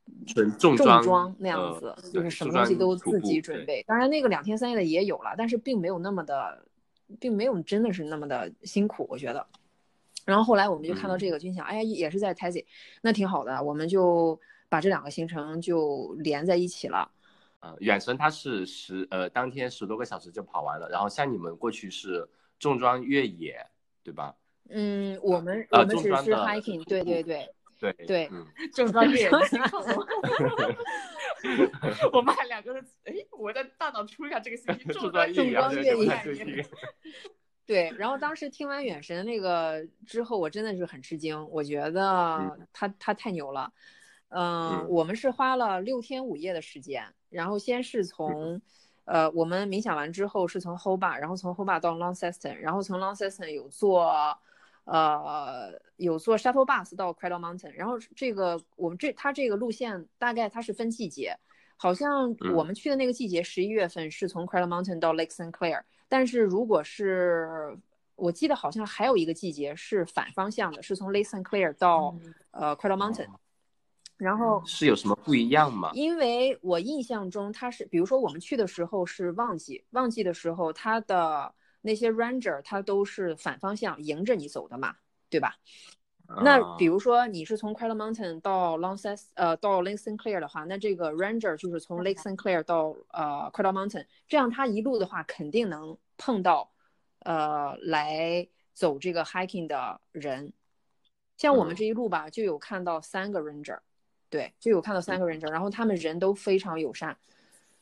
[0.59, 3.83] 重重装那样子，就是什么东西都自己准备。
[3.83, 6.65] 当然，那个两天三夜的也有了，但是并没有那么的，
[7.19, 9.45] 并没有真的是那么的辛苦，我觉得。
[10.25, 12.67] 然后后来我们就看到这个，就想，哎呀，也是在 t a z i
[13.03, 17.11] 那挺好的，我们就把这两个行程就连在一起了。
[17.59, 22.29] 呃，远程它是十呃当天十多个小时就跑完了，然后像你们过去是
[22.61, 23.59] 重装越野，
[24.05, 24.37] 对吧？
[24.69, 27.49] 嗯，我们我们只是 hiking，对对对。
[27.79, 28.31] 对对，
[28.73, 29.31] 正专业。
[32.12, 36.67] 我们还两个人，哎，我在大脑出一下这个信息，正专业越野。
[37.67, 43.71] 对，然后当时听完远神那个之后，我真的是很吃惊，我觉得他他太牛了。
[44.29, 48.61] 嗯，我们是花了六天五夜的时间，然后先是从，
[49.05, 53.05] 呃，我们冥想完之后是从 Hobart，然后从 Hobart 到 l o n g s e s t o n 然后从 l
[53.05, 54.11] o n g s e s t o n 有坐。
[54.85, 61.37] 呃，有坐 shuttle bus 到 Cradle Mountain，然后这个我们这它这个路线大概它是分季节，
[61.77, 67.79] 好像我们去的那个季节十一月份是从 Cradle Mountain 到 Lake St Clair，但是如果是
[68.15, 72.17] 我记得好像还有一个季节是反方向的，是从 Lake St Clair 到
[72.51, 73.29] 呃 Cradle Mountain，
[74.17, 75.91] 然后是有什么不一样吗？
[75.95, 81.55] 因为我印象中它是，比如说我们去的时候是旺季，旺季的时候它的。
[81.83, 84.97] 那些 ranger 它都是反方向迎着你走的嘛，
[85.31, 85.57] 对吧？
[86.43, 96.73] 那比如说你是从 Cradle Mountain 到 Longs，呃，到 Lake Sinclair 的话，那这个 Ranger 就是从 Lake Sinclair 到呃 Cradle Mountain，这样他一路的话肯定能碰到，
[97.21, 100.53] 呃，来走这个 hiking 的人。
[101.37, 103.79] 像我们这一路吧，就有看到三个 Ranger，
[104.29, 107.17] 对，就有看到三个 Ranger，然后他们人都非常友善。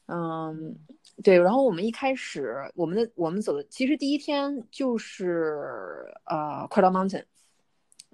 [0.05, 0.77] 嗯，
[1.23, 1.39] 对。
[1.39, 7.25] 然后我们一开始，我们的我们走的其实第一天就是呃 Cradle Mountain。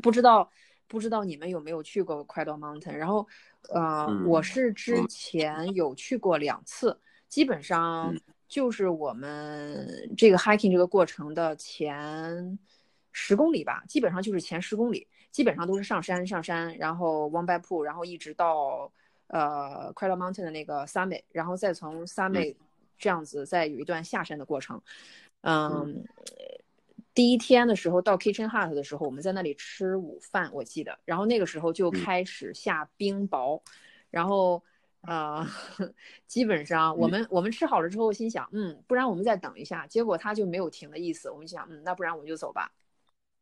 [0.01, 0.51] 不知道
[0.89, 2.93] 不知道你们有没有去过 Cradle Mountain？
[2.93, 3.27] 然后
[3.69, 8.15] 呃，我是之前有去过两次，基本上
[8.49, 12.59] 就是我们这个 hiking 这个过程的前
[13.13, 18.91] 十公里吧，基本上就是前十公里，基本上都是上山上山，然后 one by p o o 然后一直到。
[19.33, 22.57] 呃，Cradle Mountain 的那个 summit，然后再从 summit
[22.99, 24.83] 这样子再有一段下山的过程。
[25.43, 26.05] 嗯，
[27.21, 30.99] 第一天的时候到 Kitchen Hut 的时候，我们在那里吃午饭，我记得。
[31.05, 33.61] 然后那个时候就开始下冰雹，
[34.09, 34.65] 然后
[35.03, 35.47] 呃，
[36.27, 39.87] 基本上我们我们吃好了之后，心想，嗯，不然我们再等一下。
[39.87, 42.73] 结果他就没有停的意思，我们想，嗯，那不然我们就走吧。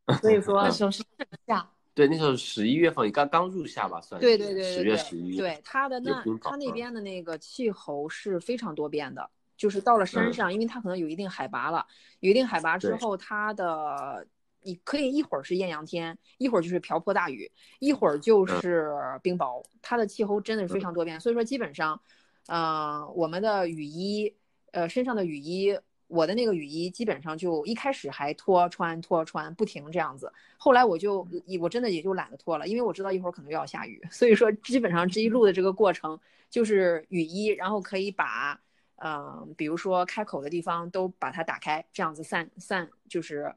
[0.21, 1.71] 所以说那时候是盛夏。
[1.95, 5.37] 对，那时候十一月份，刚刚入夏吧，算对对对十月十一。
[5.37, 11.85] 对，它的那它那边的那个气候是非常多变的，就是到了山上，因为它可能有一定海拔了，
[12.21, 14.27] 有一定海拔之后，它的
[14.63, 21.21] 你可以一会儿是艳阳天，一会儿就是瓢泼大雨，一会儿就是冰雹，它的气候真的是非常多变。
[21.21, 22.01] 所以说，基本上，
[22.47, 24.33] 呃，我们的雨衣，
[24.71, 25.79] 呃，身上的雨衣。
[26.11, 31.29] 我的那个雨衣基本上就一开始还脱穿脱穿不停这样子，后来我就
[31.61, 36.19] 我真的也就懒得脱了，因为我知道一会儿可能又要下雨，所以说基本上这一路的这个过程
[36.49, 38.59] 就是雨衣，然后可以把，
[39.03, 43.55] 嗯，比如说开口的地方都把它打开，这样子散散就是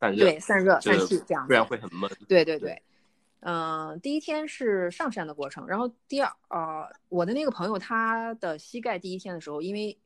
[0.00, 2.10] 散热，对，散热散气这样，不然会很闷。
[2.28, 2.82] 对对对，
[3.40, 9.98] 嗯，第一天是上山的过程，然后第二，呃，我的那个朋友他的膝盖第一天的时候，因为。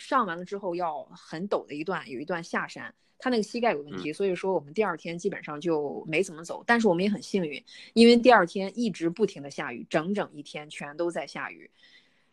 [0.00, 6.62] 上完了之后要很陡的一段，有一段下山，他那个膝盖有问题，所以说我们第二天基本上就没怎么走。
[6.64, 7.60] 但是我们也很幸运，
[7.94, 11.68] 因为第二天一直不停的下雨，整整一天全都在下雨。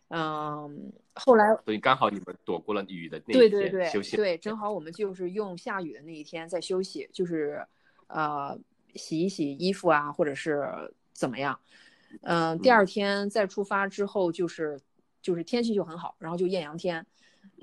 [0.08, 7.66] 嗯，后来所以刚好你们躲过了雨的那对对对休息，对，正好我们就是用下雨的那一天在休息，就是
[8.06, 8.56] 呃
[8.94, 10.64] 洗一洗衣服啊，或者是
[11.12, 11.58] 怎么样。
[12.22, 14.80] 嗯，第二天再出发之后就是
[15.20, 17.04] 就是天气就很好，然后就艳阳天。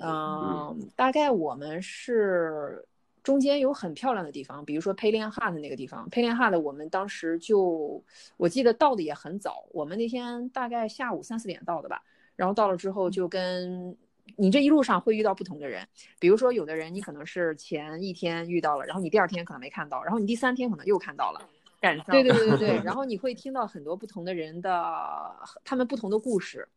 [0.04, 2.86] 嗯，大概我们是
[3.24, 8.04] 中间有很漂亮的地方，比如说 i a n Hut 那个地方 i a n Hut 我们当时就
[8.36, 12.04] 我记得到的也很早，我们那天大概下午三四点到的吧。
[12.36, 13.96] 然后到了之后就跟
[14.38, 15.88] 你这一路上会遇到不同的人，
[16.20, 22.06] 比如说有的人你可能是前一天遇到了，然后你第二天可能没看到，然后你第三天可能又看到了，赶上。
[22.08, 26.68] 对对对对对，然后你会听到很多不同的人的他们不同的故事，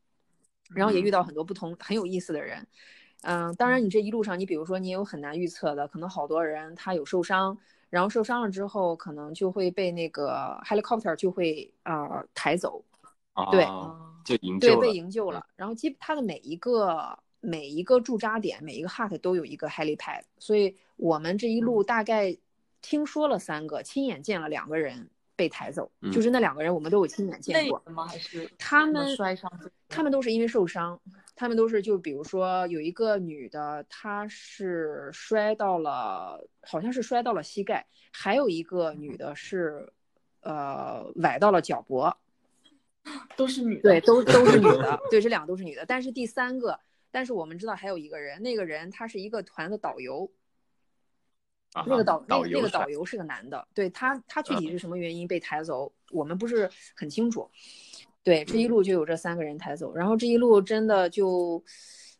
[0.74, 2.66] 然后也遇到很多不同很有意思的人。
[3.22, 7.56] 嗯，当然你这一路上，你比如说你有很难预测的，可能好多人他有受伤，
[7.88, 12.84] 然后受伤了之后，可能就会被那个 helicopter 就会啊抬走，
[13.50, 13.64] 对，
[14.24, 15.46] 就营救对，被营救了。
[15.56, 22.36] 然后基它的每一个每一个驻扎点，每一个 hut 都有一个 helipad，所以我们这一路大概
[22.82, 25.10] 听说了三个，亲眼见了两个人。
[25.38, 27.78] 被抬走，就是那两个人，我们都有亲眼见过。
[27.92, 28.06] 吗？
[28.06, 29.52] 还是他们摔伤？
[29.86, 30.98] 他们都是因为受伤。
[31.34, 39.92] 他们都是就比如说有一个女的，她是摔到了，好像是摔到了膝盖；还有一个女的是，
[40.40, 42.16] 呃，崴到了脚脖。
[43.36, 43.82] 都是女的。
[43.82, 45.00] 对，都都是女的。
[45.10, 45.84] 对，这两个都是女的。
[45.86, 46.78] 但是第三个，
[47.10, 50.30] 但是我们知道还有一个人，那个人他是一个团的导游。
[51.86, 57.50] 那个导那那个导游是个男的，对他他具体是什么原因被抬走，我们不是很清楚。
[58.22, 61.62] 对，这一路就有这三个人抬走，然后这一路真的就，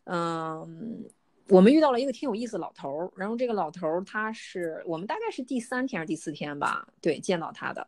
[0.03, 1.03] 嗯，
[1.47, 7.87] 我们遇到了一个挺有意思的老头儿，然后这个老头儿他是我们大概是第三天还是第四天吧，对，见到他的，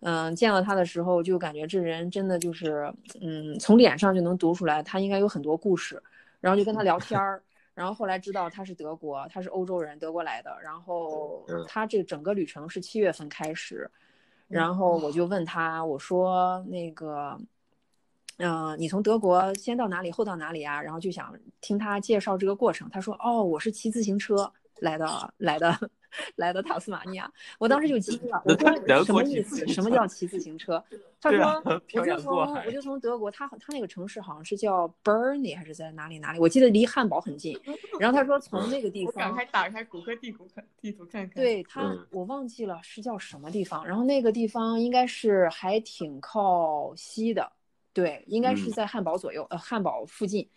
[0.00, 6.00] 嗯，见到他的时候就感觉这人真的就是，嗯，从脸上就能读出来他应该有很多故事，
[6.40, 7.42] 然后就跟他聊天 儿。
[7.74, 10.56] 然后后来知道他是德国，他是欧洲人，德国来的。
[10.60, 13.88] 然后他这整个旅程是七月份开始，
[14.48, 17.38] 然后我就问他，我说那个，
[18.38, 20.82] 嗯，你从德国先到哪里，后到哪里啊？
[20.82, 22.88] 然后就想听他介绍这个过程。
[22.90, 25.72] 他说，哦，我是骑自行车来的，来的。
[26.36, 28.42] 来到塔斯马尼亚，我当时就惊了。
[28.44, 29.66] 我说什么意思？
[29.68, 30.82] 什么叫骑自行车？
[31.20, 31.62] 他说
[31.94, 36.38] 我就从我就从德国，他他那个城市好像是叫 Bernie 还是在哪里哪里？
[36.38, 37.58] 我记得离汉堡很近。
[37.98, 41.34] 然后他说从那个地方，赶快打开谷歌地图看地图看看。
[41.34, 43.86] 对他，我忘记了是叫什么地方。
[43.86, 47.52] 然后那个地方应该是还挺靠西的，
[47.92, 50.48] 对，应该是在汉堡左右，呃，汉堡附近。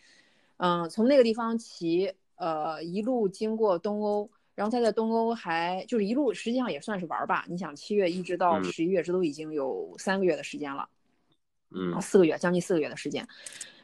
[0.57, 4.29] 嗯，从那个地方骑，呃，一路经过东欧。
[4.61, 7.43] 然后他在东欧还就是一路，实际上也算是玩吧。
[7.47, 10.87] 你想，七月一直到十一月，这都已经有三个月的时间了，
[11.71, 13.27] 嗯，四个月，将近四个月的时间。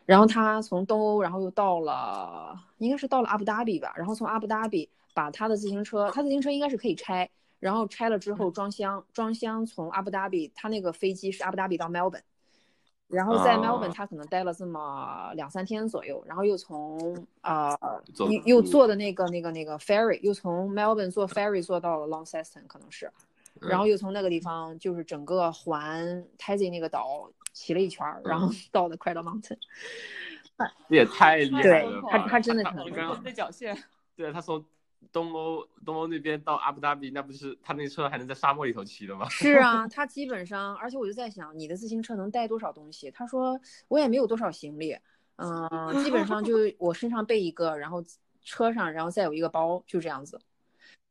[0.05, 3.91] 然后他从东欧，然后又到了，应该是到了阿布达比吧。
[3.97, 7.27] 然后从阿布达比把他的自行车，他自行车应该是可以拆，
[7.59, 12.21] 然后拆了之后装箱，装箱从阿布达比，他那个飞机是阿布达比到 Melbourne。
[13.07, 17.77] 然后在 Melbourne，他可能待了这么两三天左右，然后又从啊，
[18.17, 23.09] 又又坐的那个那个那个 ferry，又从 Melbourne 坐 ferry 坐到了 Launceston，可能是，
[23.61, 29.57] 然后又从那个地方就是整个环 Tassie 那个岛骑了一圈，然后 到了 Cradle Mountain。
[30.89, 32.01] 这也太厉害了！
[32.09, 32.63] 他他真的。
[34.15, 34.65] 对他从。
[35.11, 39.27] 东欧东欧那边到阿布达比，那不是他那车还能在沙漠里头骑的吗？
[39.31, 43.09] 是啊，他基本上，而且我就在想，你的自行车能带多少东西？
[43.11, 44.97] 他说我也没有多少行李，
[45.37, 48.03] 嗯，基本上就 我身上背一个，然后
[48.43, 50.39] 车上，然后再有一个包，就这样子。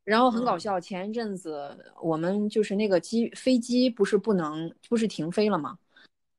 [0.04, 5.78] 然后很搞笑，前一阵子我们就是那个机飞机不是不能不是停飞了吗？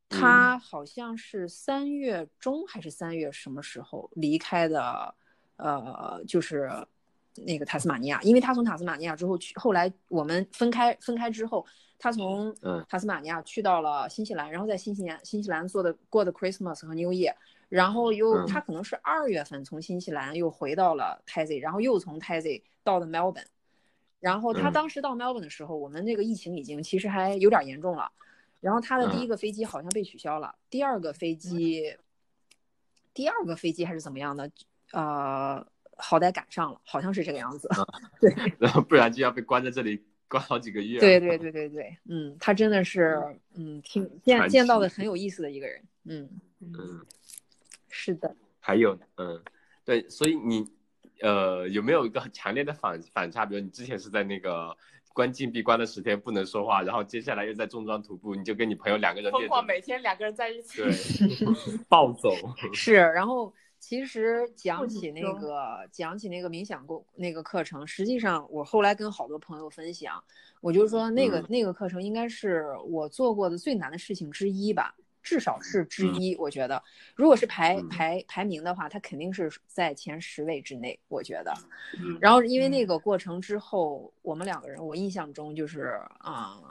[0.09, 5.13] 他好像是三月中还是三月什么时候离开的？
[5.57, 6.71] 呃，就是。
[7.45, 11.65] 那个塔斯马尼亚，因为他从塔斯马尼亚之后去，后来我们分开分开之后，
[11.99, 12.55] 他从
[12.87, 17.33] 塔斯马尼亚去到了新西兰，然后在新西兰新西兰做的过的 Christmas 和 New Year，
[17.69, 23.45] 然后又他可能是二月份从新西兰又回到了 Tassie，然后又从 Tassie 到的 Melbourne，
[24.19, 28.11] 然后他当时到 Melbourne 的时候，我们那个疫情已经其实还有点严重了，
[28.61, 31.97] 然后他的第一个飞机好像被取消了，第二个飞机，
[33.13, 34.51] 第二个飞机还是怎么样的，
[34.91, 35.65] 呃。
[35.97, 37.67] 好歹赶上了，好像是这个样子。
[38.21, 40.99] 对，然后不然就要被关在这里关好几个月。
[40.99, 43.17] 对 对对对对，嗯，他真的是，
[43.55, 45.81] 嗯，挺见见到的很有意思的一个人。
[46.05, 46.29] 嗯
[46.61, 47.05] 嗯，
[47.89, 48.35] 是的。
[48.59, 49.41] 还有，嗯，
[49.83, 50.65] 对，所以你，
[51.21, 53.45] 呃，有没有一个很强烈的反反差？
[53.45, 54.75] 比如你之前是在那个
[55.13, 60.91] 关禁闭关了十天不能说话，然后接下来又在重装徒步，你就跟你朋友两个人疯狂每天两个人在一起，对，
[61.89, 62.33] 暴走。
[62.73, 63.53] 是，然后。
[63.87, 70.21] 其实讲起那个讲起那个冥想过那个课程，实际上我后来跟好多朋友分享，
[70.59, 76.35] 我就说那个那个课程应该是我做过的最难的事情之一吧，至少是之一。
[76.35, 76.83] 我觉得，
[77.15, 80.99] 如果是排排排名的话，它肯定是在前十位之内。
[81.07, 81.53] 我觉得，
[82.19, 86.61] 然后因为那个过程之后，我们两个人，我印象中就是啊，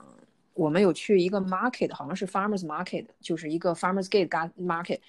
[0.53, 5.01] 我们有去一个 market，好像是 farmers market，就是一个 farmers gate market。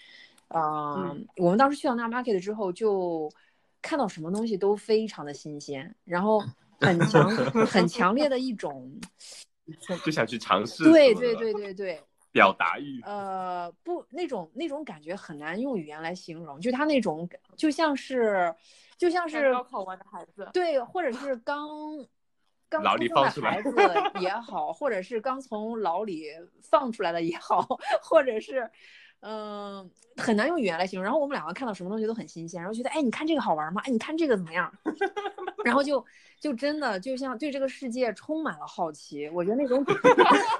[0.49, 3.29] 啊，我们当时去到那 market 之后，就
[3.81, 6.41] 看到什么东西都非常的新鲜，然后
[6.79, 7.29] 很强、
[7.65, 8.89] 很强烈的一种，
[10.05, 10.85] 就想去尝试。
[10.85, 17.27] 对对对对对，表达欲，呃，不，那种那种感觉很难用语言来形容，就他那种
[17.57, 18.53] 就像是，
[18.97, 21.67] 就像是高考完的孩子，对，或者是刚
[22.69, 26.27] 刚 牢出生的里放出来孩子也好，或者是刚从牢里
[26.61, 27.61] 放出来的也好，
[28.01, 28.71] 或者是。
[29.21, 31.03] 嗯，很难用语言来形容。
[31.03, 33.81] 然后我们两个看到什么东西都很新鲜，然后觉得，哎，你看这个好玩吗？
[33.85, 34.71] 哎，你看这个怎么样？
[35.65, 36.03] 然后就
[36.39, 39.27] 就真的就像对这个世界充满了好奇。
[39.29, 39.83] 我觉得那种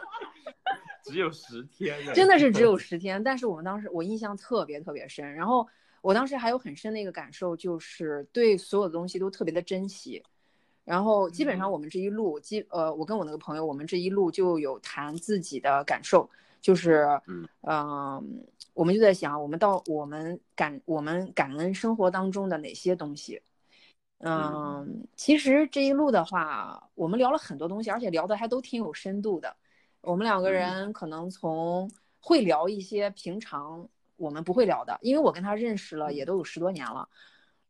[1.06, 5.34] 只有十天 呢，真的是只有十天，但是我们当时我印象特别特别深。
[5.34, 5.66] 然后
[6.02, 10.22] 我当时还有很深的一个感受，就是对所有的东西都特别的珍惜。
[10.84, 16.30] 然后基本上我们这一路，基呃，我跟我那个朋友，我们这一路就有谈自己的感受。
[16.62, 17.08] 就是，
[17.64, 23.42] 嗯，我们就在想，我们到我们感我们感恩生活当中的哪些东西，
[24.20, 29.56] 嗯，其实这一路的话，我们聊了很多东西，而且聊的还都挺有深度的。
[30.02, 31.90] 我们两个人可能从
[32.20, 37.08] 会聊一些平常我们不会聊的，因为我跟他认识了也都有十多年了，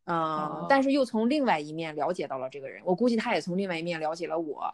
[0.06, 0.82] 嗯，但。
[0.82, 4.74] 是又从另外一面了解到了这个人，我估计他也从另外一面了解了我，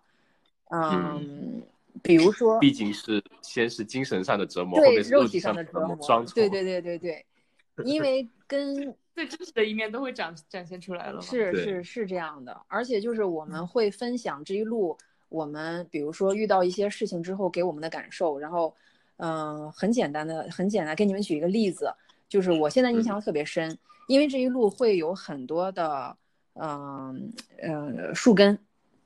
[0.70, 1.64] 嗯。
[2.02, 6.34] 比如说，毕竟是先是精神上的折磨，对肉体上的折磨，双重。
[6.34, 7.26] 对对对对对，
[7.86, 11.22] 因为跟 最真实的一面都会展展现出来了。
[11.22, 14.98] 是是是这样的，而且就是我们会分享这一路，
[15.30, 18.76] 我们比如说遇到一些事情之后给我们的感受，然后，
[19.18, 21.94] 嗯，很简单的，很简单，给你们举一个例子，
[22.28, 23.78] 就是我现在印象特别深，
[24.08, 26.18] 因为这一路会有很多的，
[26.56, 27.32] 嗯
[27.62, 28.58] 呃树根。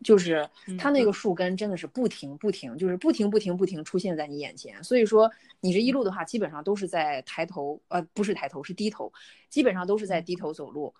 [0.03, 4.83] 就是它那个树根真的是不停不停，就是不停不停不停出现在你眼前。
[4.83, 9.11] 所以说你这一路的话，基本上都是在抬头，呃，不是抬头，是低头，
[9.49, 10.93] 基本上都是在低头走路。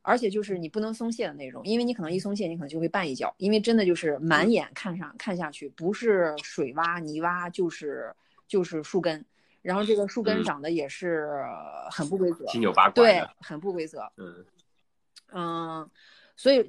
[0.00, 3.34] 而且就是你不能松懈的那种，因为你可能一松懈，你可能就会绊一脚。
[3.36, 8.10] 因为真的就是满眼看上看下去，不是水洼泥洼，就是
[8.46, 9.22] 就是树根。
[9.60, 11.44] 然后这个树根长得也是
[11.90, 14.10] 很不规则，七扭八拐，对，很不规则。
[14.16, 14.46] 嗯
[15.32, 15.90] 嗯。
[16.38, 16.64] 所以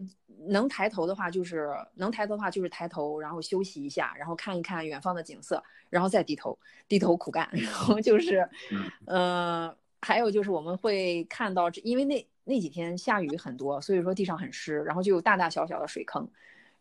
[0.47, 6.57] 能抬头的话，就是能抬头的话，就是抬头，然后休息一下，然后看一看远方的景色，然后再低头，
[6.87, 7.47] 低头苦干。
[7.53, 8.49] 然后就是，
[9.05, 16.27] 呃，还有就是我们会看到，因为那那几天下雨很多，所以说地上很湿，然后就有大大小小的水坑。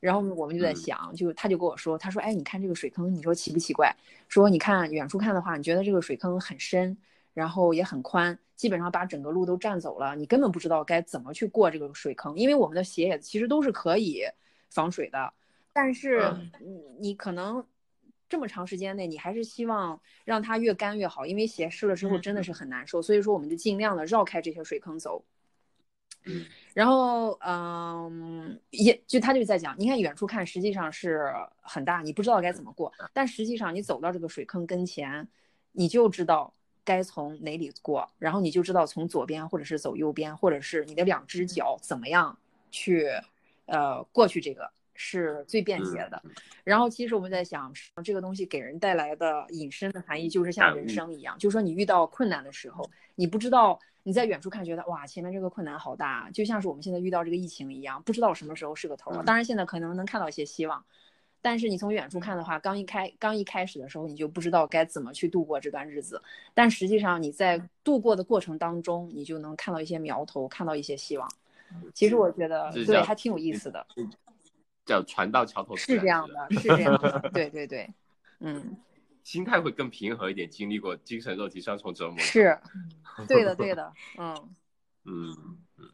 [0.01, 3.95] 然后我们就在想，就他就跟我说，他说，哎，你看这个水坑，你说奇不奇怪？
[4.29, 6.97] 说你看远处看的话，你觉得这个水坑很深。
[7.39, 14.25] 然后也很宽，基本上把整个路都占走了，你根本不知道该怎么去过这个水坑，因为我们的鞋也其实都是可以
[14.71, 15.33] 防水的，
[15.73, 16.35] 但是
[16.99, 17.65] 你可能
[18.29, 25.25] 这么长时间内，你还是希望让它越干越好，因为鞋湿了之后真的是很难受，所以说我们就尽量的绕开这些水坑走。
[26.75, 35.29] 然后嗯，也就他就在讲，你看远处看实际上是很大，你不知道该怎么过，但实际上你走到这个水坑跟前，
[35.71, 36.53] 你就知道。
[36.89, 42.35] 该从哪里过，然后你就知道从左边，或者是走右边，或者是你的两只脚怎么样
[42.71, 43.11] 去，
[43.67, 46.23] 呃，过去这个是最便捷的。
[46.65, 47.71] 然后其实我们在想，
[48.03, 59.13] 这个东西给人带来的隐身的含义，就是像人生一样，就是说你遇到困难的时候，你不知道你在远处看觉得哇，前面这个困难好大，就像是我们现在遇到这个疫情一样，不知道什么时候是个头。
[59.25, 60.83] 当然现在可能能看到一些希望。
[61.41, 66.21] 但是你从远处看的话，刚一开刚一开始的时候，你就不知道该怎么去度过这段日子。
[66.53, 71.29] 但实际上你在度过的过程当中，你就能看到一些苗头，看到一些希望。
[71.95, 73.87] 其实我觉得对，还挺有意思的。
[74.85, 77.31] 叫船到桥头自是这样的， 是这样的。
[77.33, 77.89] 对对对，
[78.41, 78.77] 嗯，
[79.23, 80.51] 心态会更平和一点。
[80.51, 82.59] 经历过精神肉体双重折磨，是
[83.29, 83.93] 对的，对的。
[84.19, 84.35] 嗯
[85.05, 85.37] 嗯
[85.77, 85.91] 嗯，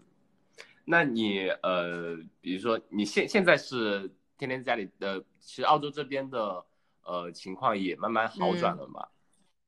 [0.84, 4.10] 那你呃，比如说你现现在是。
[4.36, 6.64] 天天在家里的，其实澳洲这边的
[7.04, 9.06] 呃情况也慢慢好转了嘛。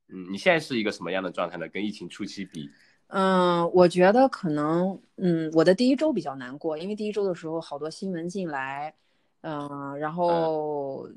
[0.08, 1.68] 嗯，你现在是一个什么样的状态呢？
[1.68, 2.70] 跟疫情初期比？
[3.08, 8.94] 嗯，我觉得可能，嗯，我的第一周比较难过，因为第一周的时候好多新闻进来，
[9.40, 11.08] 嗯，然后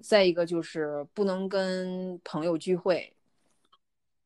[0.00, 3.12] 再一个就是不能跟朋友聚会，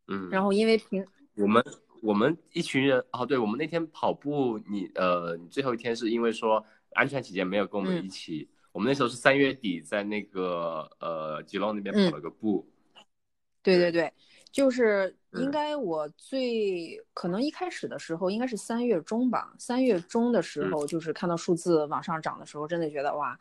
[0.07, 1.65] 嗯，然后因为平我们
[2.03, 6.65] 我们一群人哦，对我们那天跑步，你呃，你最后一天是因为说
[6.95, 8.49] 安全起见没有跟我们一起。
[8.79, 12.65] 我们那时候是三月底，在那个呃吉隆那边跑了个步。
[13.61, 14.13] 对对对，
[14.53, 23.37] 就是应该我最可能一开始的时候应该是三月中吧，三月中的时候就是看到数字往上涨的时候，真的觉得哇，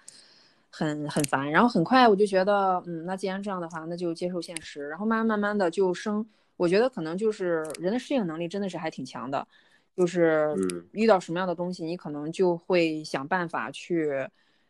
[0.72, 1.52] 很很烦。
[1.52, 4.88] 然后很快我就觉得，嗯，那既然这样的话，那就接受现实。
[4.88, 9.48] 然后慢慢慢慢的就升，我觉得可能就是人的适应能力真的是还挺强的，
[9.96, 10.56] 就是
[10.94, 14.28] 遇到什么样的东西，你可能就会想办法去。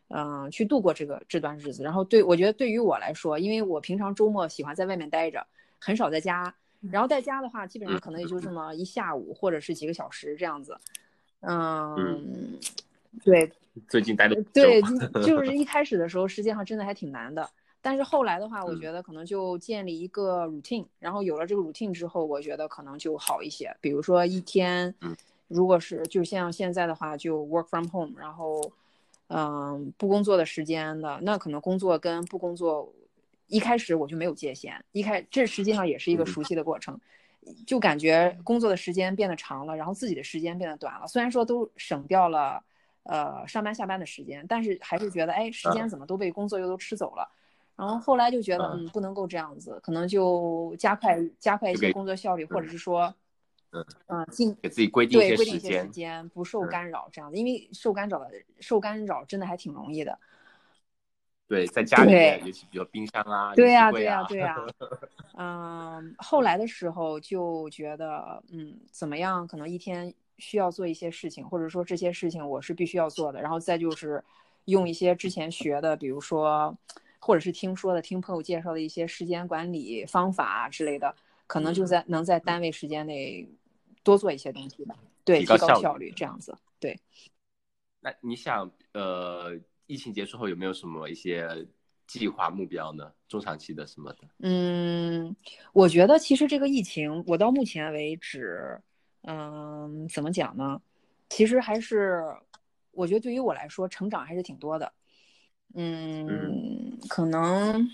[0.08, 1.82] 嗯，去度过这个这段日子。
[1.82, 5.46] 然后对我觉得对于我来说，因为我平常周末喜欢在外面待着，
[5.78, 6.54] 很少在家。
[6.90, 10.76] 然后在家的话，基本上可能也就这么一下午或者是几个小时这样子。
[11.40, 12.58] 嗯，
[13.24, 13.50] 对。
[13.88, 14.82] 最近待的对，
[15.24, 17.48] 就是一开始的时候，实际上真的还挺难的。
[17.80, 23.72] 但是后来的话，我觉得可能就建立一个 routine，然后有了这个 routine 之后，我觉得可能就好一些。
[23.80, 24.92] 比如说一天，
[25.46, 28.60] 如果是就像现在的话，就 work from home，然后
[29.28, 32.92] 嗯不工作的时间的，那可能工作跟不工作，
[33.46, 34.84] 一开始我就没有界限。
[34.92, 36.98] 一开这实际上也是一个熟悉的过程，
[37.66, 41.06] 就感觉工作的时间变得长了，然后自己的时间变得短了。
[41.06, 42.62] 虽然说都省掉了
[43.04, 47.28] 呃上班下班的时间，但是还是觉得哎时间怎么都被工作又都吃走了。
[47.76, 53.14] 然后后来就觉得，嗯，不能够这样子，可能就加快加快一些工作效率，或者是说，
[53.72, 60.18] 嗯嗯，进给自己规定一些时间，时间不受干扰这样子，因为受干扰的受干扰真的还挺容易的。
[61.46, 64.56] 对，在家里面，尤其比如冰箱啊，对呀对呀对 呀，
[65.36, 74.22] 嗯，后来的时候就觉得，嗯，怎么样，可能一天需要做一些事情，或者说这些事情我是必须要做的，然后再就是
[74.66, 76.76] 用一些之前学的，比如说。
[77.20, 81.12] 或者是听说的，听朋友介绍的一些时间管理方法之类的，
[81.48, 83.46] 可能就在能在单位时间内
[84.08, 86.56] 多做一些东西吧，对，提高效率这样子。
[86.80, 86.98] 对。
[88.00, 89.54] 那你想，呃，
[89.86, 91.66] 疫情结束后有没有什么一些
[92.06, 93.12] 计划目标呢？
[93.28, 94.20] 中长期的什么的？
[94.38, 95.36] 嗯，
[95.74, 98.80] 我觉得其实这个疫情，我到目前为止，
[99.24, 100.80] 嗯，怎么讲呢？
[101.28, 102.24] 其实还是，
[102.92, 104.90] 我觉得对于我来说，成长还是挺多的。
[105.74, 107.86] 嗯，可能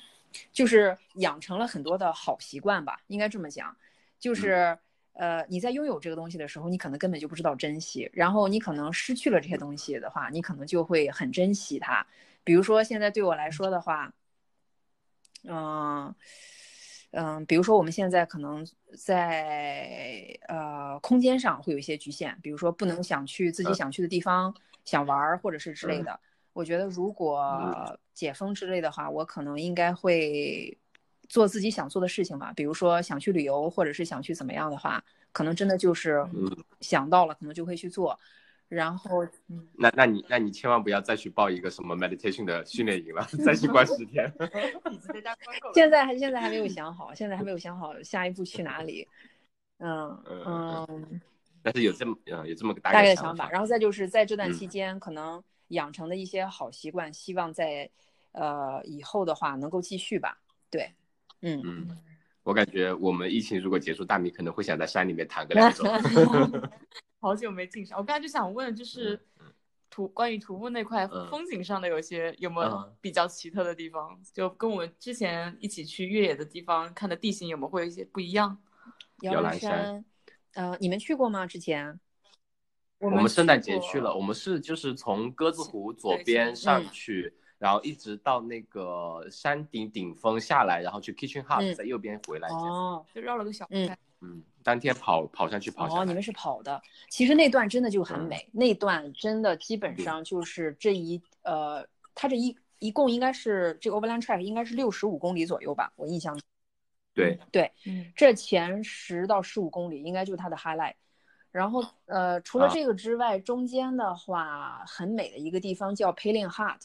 [0.53, 3.77] 就是养成了很多的好习惯吧，应该这么讲。
[4.21, 4.79] 就是
[5.15, 8.11] 呃，你在拥有这个东西的时候，你可能根本就不知道珍惜。
[8.13, 12.07] 然后你可能失去了这些东西的话，你可能就会很珍惜它。
[12.43, 14.13] 比如说现在对我来说的话，
[15.45, 16.15] 嗯
[17.13, 18.67] 嗯，比如说我们现在可能
[18.99, 24.53] 在呃空间上会有一些局限，比如说不能想去自己想去的地方，
[24.85, 26.19] 想玩儿或者是之类的。
[26.53, 30.77] 我觉得如果解封之类的话，我可能应该会
[31.29, 32.53] 做自己想做的事情吧。
[32.55, 35.03] 比如说想去旅游，或者是想去怎么样的话，
[35.33, 36.25] 可能真的就是
[36.81, 38.19] 想到了，可能就会去做。
[38.69, 39.27] 然后，
[39.79, 44.33] 那那你那你千万不要再去报一个什么 meditation 的训练营了，再去关十天。
[45.75, 49.07] 现在还现在还没有想好，现在还没有想好下一步去哪里。
[49.79, 51.21] 嗯嗯。
[51.63, 55.43] 但是有这么嗯有这么个大概的想法，然后再就是在这段期间可能。
[55.69, 57.91] 养成的一些好习惯，希望在
[58.33, 60.39] 呃以后的话能够继续吧。
[60.71, 60.93] 对，
[61.45, 61.99] 嗯嗯，
[62.43, 65.85] 我感觉我们疫情如果结束，大米可能会想在山里面躺个两周。
[67.21, 69.21] 好久没进山，我刚才就想问，就是
[69.91, 74.19] 徒关于徒步那块风景上的有些有没有比较奇特的地方？
[74.33, 78.59] 就跟我们之前一起去越野的地方看的地形有没有会有一些不一样？
[79.21, 80.05] 摇篮山，
[80.55, 81.47] 呃，你们去过吗？
[81.47, 82.01] 之前？
[82.99, 87.35] 我们圣诞节去了，我们是就是从鸽子湖左边上去，
[87.65, 92.47] 然后一直到那个山顶顶峰下来，然后去 Kitchen Hut，在右边回来。
[92.51, 93.89] 哦，就绕了个小嗯
[94.21, 96.03] 嗯，当天跑跑上去跑下来。
[96.03, 106.39] 哦，你们是跑的，其实那段真的就很美，那段真的基本上就是这一呃，它这一一共应该是这个 Overland Track 应该是六十五公里左右吧，我印象。
[107.15, 110.97] 对对，嗯，这前十到十五公里应该就是它的 highlight。
[111.51, 116.81] 然后，呃，除了这个之外，中间的话很美的一个地方叫 Paling Hut，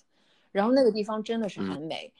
[0.51, 2.11] 然后那个地方真的是很美，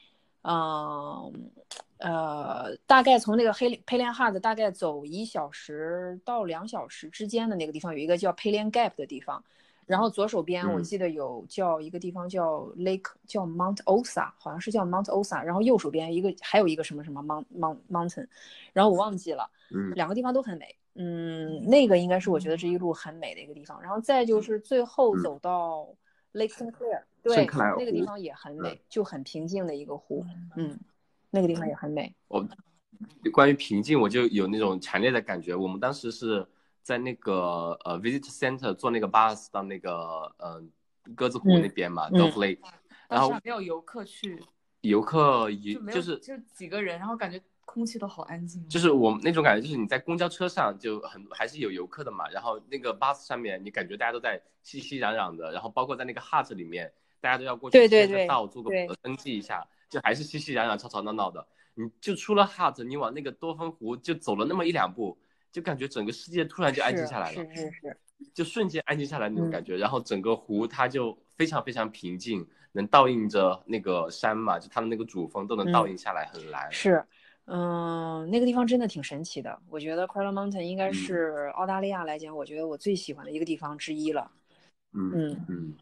[0.44, 1.52] 嗯，
[1.98, 9.44] 呃，大概从那个黑 Palian Hut 大概走一小时到两小时之间的那个地方，有一个叫 Palian Gap 的地方，
[9.86, 18.28] 然后左手边我记得有叫一个地方叫 Lake 叫 Mount Osa，好像是叫 Mount Osa，然后右手边一个还有一个什么什么 Mount Mount Mountain，
[18.74, 20.76] 然后我忘记了，嗯，两个地方都很美。
[21.02, 25.88] 嗯，那个应该是我觉得这一路很美的一个地方，然后再就是最后走到
[26.34, 30.26] Lake Sinclair，对，那个地方也很美，就很平静的一个湖。
[30.56, 30.80] 嗯，
[31.30, 32.16] 那个地方也很美。
[32.28, 32.48] 我
[33.32, 35.56] 关于平静，我就有那种强烈的感觉。
[35.56, 36.46] 我们当时是
[36.82, 39.92] 在那个呃 Visit Center 坐那个 bus 到那个
[40.38, 40.64] 呃
[41.16, 42.60] 鸽子湖那边嘛，Dove Lake，
[43.08, 44.42] 然后没有游客去，
[44.82, 47.42] 游客也就是就几个人，然后感觉。
[47.72, 56.92] 空气都好安静，就是我那种感觉，就是你在公交车上就很还是有游客的嘛，然后那个 bus 上面你感觉大家都在熙熙攘攘的，然后包括在那个 hut 里面，
[57.22, 61.46] 大家都要过去签个到，做个登记一下，就还是熙熙攘攘、吵吵闹闹的。
[61.76, 65.18] 你就出了 hut，你往那个多芬湖就走了那么一两步，
[65.52, 67.98] 就感觉整个世界突然就安静下来了，是是是，
[68.34, 76.70] 就瞬间安静下来那种感觉，然后整个湖它就非常非常平静，能倒映着那个山嘛，就它的那个主峰都能倒映下来，很蓝。
[76.70, 77.02] 是，
[77.46, 79.58] 嗯，那个地方真的挺神奇的。
[79.70, 84.30] 我觉得 q u a l a Mountain 应该是澳大利亚来讲，我觉得我最喜欢的一个地方之一了。
[84.92, 85.76] 嗯嗯嗯。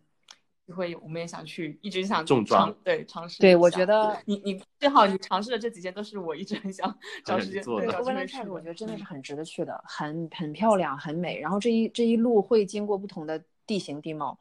[0.68, 3.40] 机会，我们也想去，一直想重装，对尝试。
[3.40, 6.94] 对，我觉得你你正好你尝试的这几件都是我一直很想
[7.24, 8.02] 找时间做的。
[8.04, 11.40] 温兰泰我觉得真的是很值得去的，很很漂亮，很美。
[11.40, 14.38] 然后这一这一路会经过不同的地形地貌，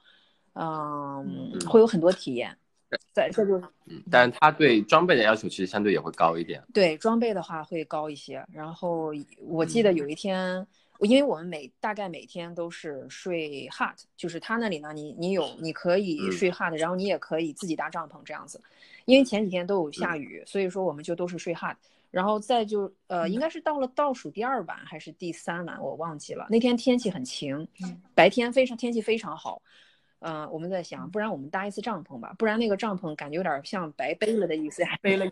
[0.55, 2.57] 嗯，会有很多体验。
[3.15, 3.57] 对，这就
[3.87, 6.61] 嗯，但是它对装备的要求其实相对也会高一点。
[6.75, 8.45] 对，装备的话会高一些。
[8.53, 10.67] 然后我记得有一天。
[11.01, 18.61] 因为我们每大概每天都是睡 hut，就是他那里呢，你你有你可以睡 hut，然后你也可以自己搭帐篷这样子。
[19.05, 21.77] 因为前几天都有下雨，所以说我们就都是睡 hut。
[22.11, 26.47] 然后再就呃，应该是到了倒数第二晚还是第三晚，我忘记了。
[26.49, 27.69] 那天天气很晴，
[28.15, 29.61] 白天非常天气非常好。
[30.21, 35.27] 嗯，我们在想，不然我们搭一次帐篷吧，不然那个帐篷感觉有点像白背了的意思，还背了。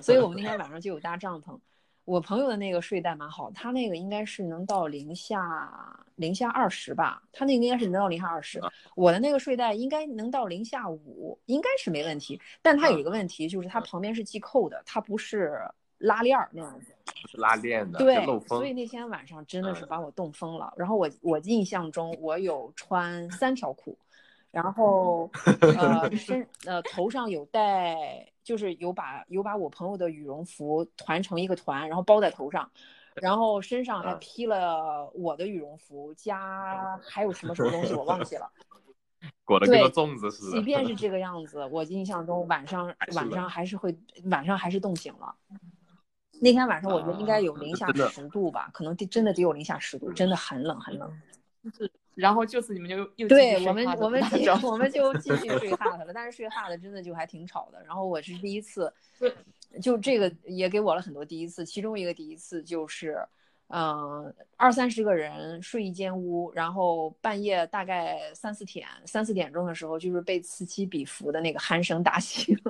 [0.00, 1.58] 所以我们那天晚上就有搭帐篷。
[2.04, 8.60] 我朋友的那个睡袋蛮好，他那个应该是能到零下零下二十吧，他那个应该是能到零下二十。
[8.96, 12.40] 我的那个睡袋应该能到零下五，应该是没问题。
[12.60, 15.60] 但它有一个问题，就是它旁边是系扣的，它不是
[15.98, 16.94] 拉链儿那样子。
[17.28, 20.72] 是拉链的，对，所以那天晚上真的是把我冻疯了。
[20.76, 23.96] 然后我我印象中我有穿三条裤。
[24.50, 25.30] 然后，
[25.78, 32.70] 呃，身呃头上有戴，就是有把有把我朋友的羽绒服团成一个团，然后包在头上，
[33.14, 38.50] 然后身上还披了我的羽绒服，加 还有什么什么东西我忘记了，
[39.44, 40.56] 裹 得跟个粽子似的。
[40.56, 45.34] 即便是 这个样子，我印象中晚上晚上还是会晚上还是冻醒了。
[46.40, 51.08] 那天晚上我觉得应该有零下十度吧，可能真的得有零下十度，真的很冷很冷。
[51.70, 51.90] 是。
[52.14, 54.22] 然后就此你们就又对我们我们
[54.62, 57.82] 我 们就继续睡 hut 了，但是睡 hut 真的就还挺吵的。
[57.84, 58.92] 然后我是第一次，
[59.80, 61.64] 就这个也给我了很多第一次。
[61.64, 63.16] 其中一个第一次就是，
[63.68, 72.54] 嗯，二三十个人睡一间屋，然后半夜大概三四点三四点钟的时候，就是被此起彼伏的那个鼾声打醒。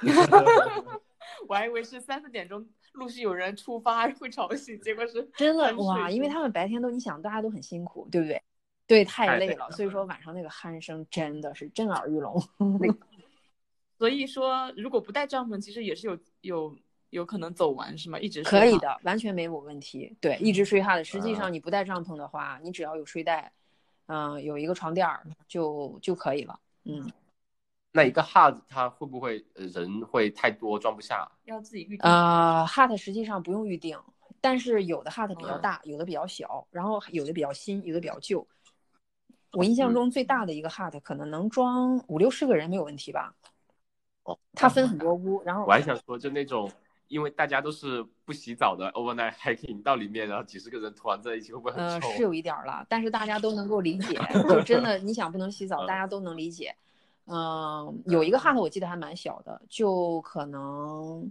[1.48, 2.64] 我还以为是三四点钟
[2.98, 6.10] 陆续有人出发 会吵醒，结果是真的哇！
[6.10, 8.42] 因为他们白天都你想大家都很辛苦，对不对？
[8.86, 12.42] 对，太累了，所以说晚上那个鼾声真的是震耳欲聋。
[13.98, 16.76] 所以说如果不带帐篷，其实也是有有
[17.10, 18.18] 有可能走完是吗？
[18.18, 20.16] 一直可以的，完全没有问题。
[20.20, 21.04] 对，一直睡哈的。
[21.04, 23.52] 实际上你不带帐篷的话，你只要有睡袋，
[24.06, 26.58] 嗯，有一个床垫儿就就可以了。
[26.84, 27.10] 嗯。
[27.98, 31.28] 那一个 hut 它会不会人会太多装不下？
[31.44, 32.64] 要自己预定啊。
[32.66, 33.98] hut 实际上不用预定，
[34.40, 38.46] 但是有的 hut 比较大，有的比较小，然后有的比较新，有的比较旧。
[39.52, 43.34] 我印象中最大的一个 hut 可能能装五六十个人没有问题吧？
[44.22, 46.70] 哦，它分很多屋，然后我还想说，就那种
[47.08, 52.08] 因为大家都是不洗澡的 overnight hiking 到里面，然后几十个人团在一起，会不会很臭？
[52.10, 54.16] 是有一点了，但是大家都能够理解，
[54.48, 56.76] 就真的你想不能洗澡，大家都能理解。
[57.30, 61.30] 嗯，有一个 hut 我记得还蛮小的，就可能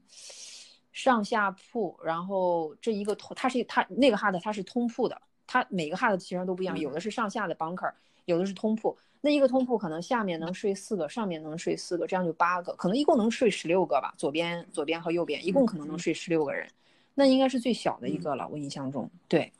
[0.91, 7.91] 上下铺，然后这一个通，它是它那个 hut 它是通铺的，它每个 hut 其实都不一样，有的是上下的 bunker，
[8.25, 8.95] 有的是通铺。
[9.21, 16.69] 那一个通铺可能下面能睡四个，上面能睡四个，这样就八个，可能一共能睡十六个吧，左边左边和右边一共可能能睡十六个人，
[17.15, 19.51] 那应该是最小的一个了，我印象中，对，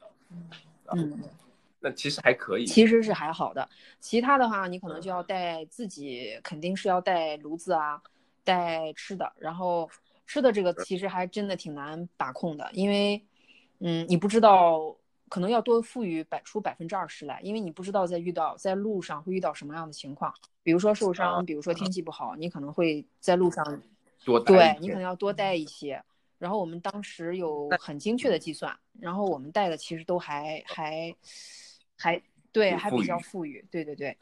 [0.93, 1.19] 嗯。
[1.79, 3.69] 那其实还可以，其实是还好的。
[3.99, 8.01] 其他的话，你可能就要带自己，肯定是要带炉子啊，
[8.43, 9.31] 带吃的。
[9.37, 9.87] 然后
[10.25, 13.23] 吃的这个其实还真的挺难把控的，因为，
[13.77, 14.97] 嗯，你不知道，
[15.29, 23.63] 可能要多富裕百出百分之二十来，因为你不知道在遇到在路上会遇到什么样的情况，比如说受伤，比如说天气不好，你可能会在路上
[24.25, 26.03] 多对你可能要多带一些。
[26.39, 31.15] 然后我们当时有很精确的计算，然后我们带的其实都还还。
[31.97, 32.21] 还
[32.51, 34.15] 对，还比较富裕，对对对。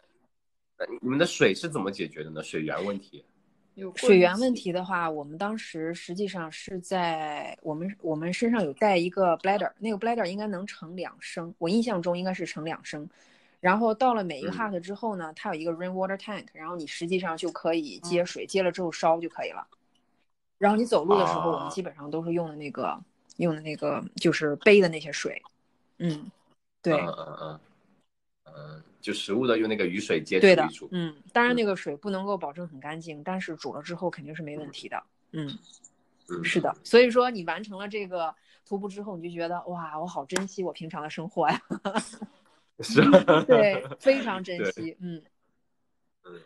[0.78, 2.42] 那你们的水是怎么解决的呢？
[2.42, 3.24] 水源问题？
[3.96, 13.10] 水源问题的话，我们当时实际上是在我们我们身上有带一个 bladder，那个 bladder 应该能盛两升，我印象中应该是盛两升。
[13.60, 19.68] 然后到了每一个 hut 之后呢，它有一个 rainwater tank，然后你实际上就可以接水，接了之后烧就可以了。
[20.58, 22.98] 然后你走路的时候，我们基本上都是用的那个
[23.38, 25.42] 用的那个就是背的那些水，
[25.98, 26.32] 嗯。
[26.86, 27.60] 对，嗯嗯嗯，
[28.56, 35.58] 嗯，就食物的用那个雨水接触的，嗯，当然那个水不能够保证很干净，但是煮了之后肯定是没问题的，嗯，
[36.44, 38.34] 是的，所以说你完成了这个
[38.66, 41.62] 徒步之后，你就觉得哇，我好珍惜我平常的生活呀，
[42.82, 43.02] 是，
[43.48, 45.24] 对，非常珍惜，嗯，
[46.24, 46.42] 嗯，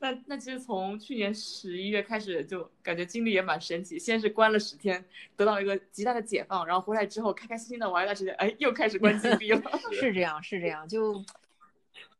[0.00, 3.98] 那那其实从去年十一月开始，就感觉经历也蛮神奇。
[3.98, 5.04] 先是关了十天，
[5.36, 9.62] 得到一个极大的解放，然后回来之后开开心心的玩一段时间，哎，又开始关禁闭了。
[9.92, 11.22] 是这样，是这样，就。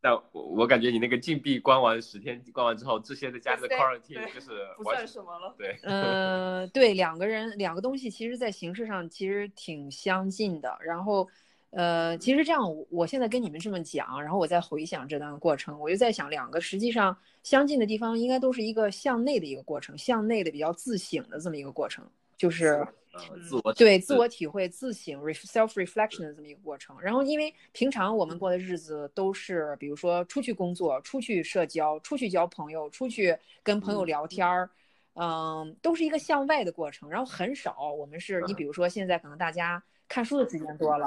[0.02, 5.54] 但我我感觉你那个禁闭关完十天，关完之后，这些在家里的 quarantine 就是不算什么了。
[5.58, 10.74] 对， 呃，对，两个人两个东西，其实在形式上其实挺相近的。
[10.82, 11.28] 然后，
[11.70, 12.60] 呃，其实这样，
[12.90, 22.04] 我现在跟你们这么讲，然后我再回想这段过程，我就在想，两个实际上相近的地方，应该都是一个向内的一个过程，向内的比较自省的这么一个过程，
[22.36, 22.86] 就是。
[23.12, 26.96] 呃，自我对自我体会、自省、self reflection 的这么一个过程。
[27.00, 34.70] 然后，因为平常我们过的日子都是，比如说出去工作、出去社交、出去交朋友、出去跟朋友聊天儿，
[35.14, 37.10] 嗯，都是一个向外的过程。
[37.10, 39.82] 然后很少我们是你，比如说现在可能大家。
[40.10, 41.06] 看书的时间多了，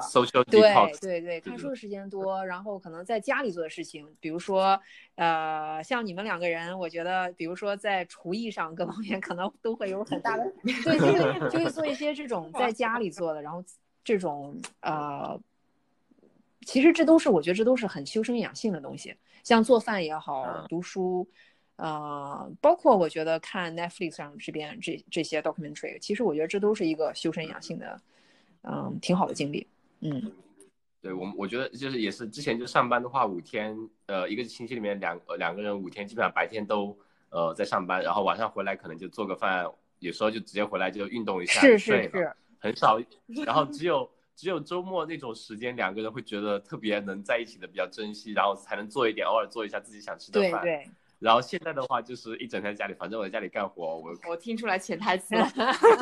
[1.01, 4.79] 对对对，看书的时间多，然后可能在家里做的事情，比如说，
[5.15, 13.61] 呃，像你们两个人，我觉得，比如说在厨艺上各方面， 可能都会有很大的， 对，就会就会做一些这种在家里做的，然后
[14.05, 15.37] 这种呃，
[16.61, 21.27] 其实这都是我觉得这都是很修身养性的东西，像做饭也好，读书，
[21.75, 27.99] 呃，包括我觉得看 Netflix 上这边这这些 documentary，其实我觉得这都是一个修身养性的。
[28.63, 29.67] 嗯，挺好的经历。
[30.01, 30.31] 嗯，
[31.01, 36.97] 对我，我觉得就是也是之前就上班的话，五天，呃，一个星期里面两两个人五天，基本上白天都
[37.29, 39.65] 呃在上班，然后晚上回来可能就做个饭，
[39.99, 42.99] 有时候就直接回来就运动一下，是是是，很少。
[43.45, 50.61] 然后只有只有周末那种时间，两个人会觉得特别能在一起的，比较珍惜，然后才能做一点，偶尔做一下自己想吃的饭。
[50.63, 50.89] 对对。
[51.23, 55.47] 然后现在的话就是一整天在家里，反正我在家里干活，我我听出来潜台词了，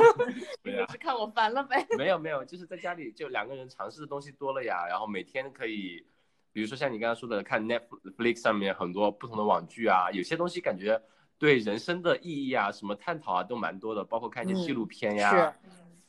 [0.64, 1.86] 对啊，是 看我烦了呗？
[1.96, 6.04] 没有没有，就是在家里就两个人尝试的东西多了呀，然后每天可以，
[6.52, 11.00] 比如说像你刚刚说的，看 Netflix 上面很多不同的网剧啊，有些东西感觉
[11.38, 15.56] 对人生的意义啊，什么探讨啊都蛮多的，包括看一些纪录片呀。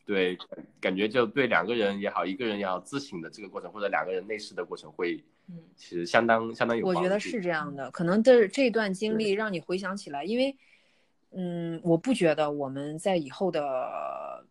[0.04, 0.36] 对，
[0.80, 6.84] 感觉就对两个人也好，一个人也好，自省的这个过程，或者两个人内视的过程，会，嗯，其实相当相当有。
[6.84, 10.56] 我觉得是这样的，可能这这段经历让你回想起来，因为，
[11.30, 14.44] 嗯，我不觉得我们在以后的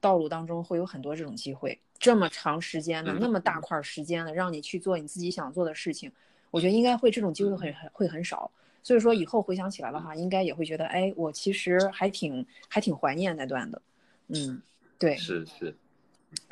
[0.00, 6.12] 道路当中会有很多这种机会，这么长时间的，那么大块时间的，让你去做你自己想做的事情，
[6.50, 8.50] 我觉得应该会这种机会很很会很少。
[8.82, 13.80] 所以说以后回想起来的话，应该也会觉得，哎，我其实还挺还挺怀念那段的，
[14.28, 14.60] 嗯。
[15.00, 15.74] 对，是是，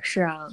[0.03, 0.49] 是啊。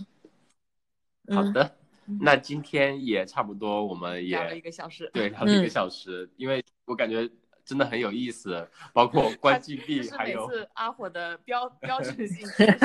[1.33, 1.77] 好的，
[2.19, 7.27] 那今天也差不多，我们也聊了一个小时，对，聊了一个小时，因为我感觉
[7.63, 12.45] 真的很有意思，包括 关禁闭，还有阿火的标标志性，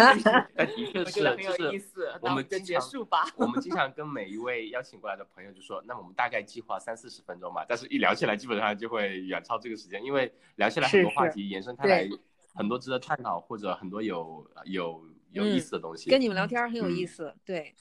[0.55, 2.09] 但的确是很有意思。
[2.23, 3.25] 我们就结束吧。
[3.37, 12.09] 我们 经常跟每一位邀请过来的朋友就说，那我们大概计划三四十分钟吧，但是一聊起来基本上就会远超这个时间，因为聊起来很多话题延伸开来。
[12.55, 17.35] 很多值得探讨或者很多有有有意思的东西，跟你们聊天很有意思。
[17.45, 17.75] 对，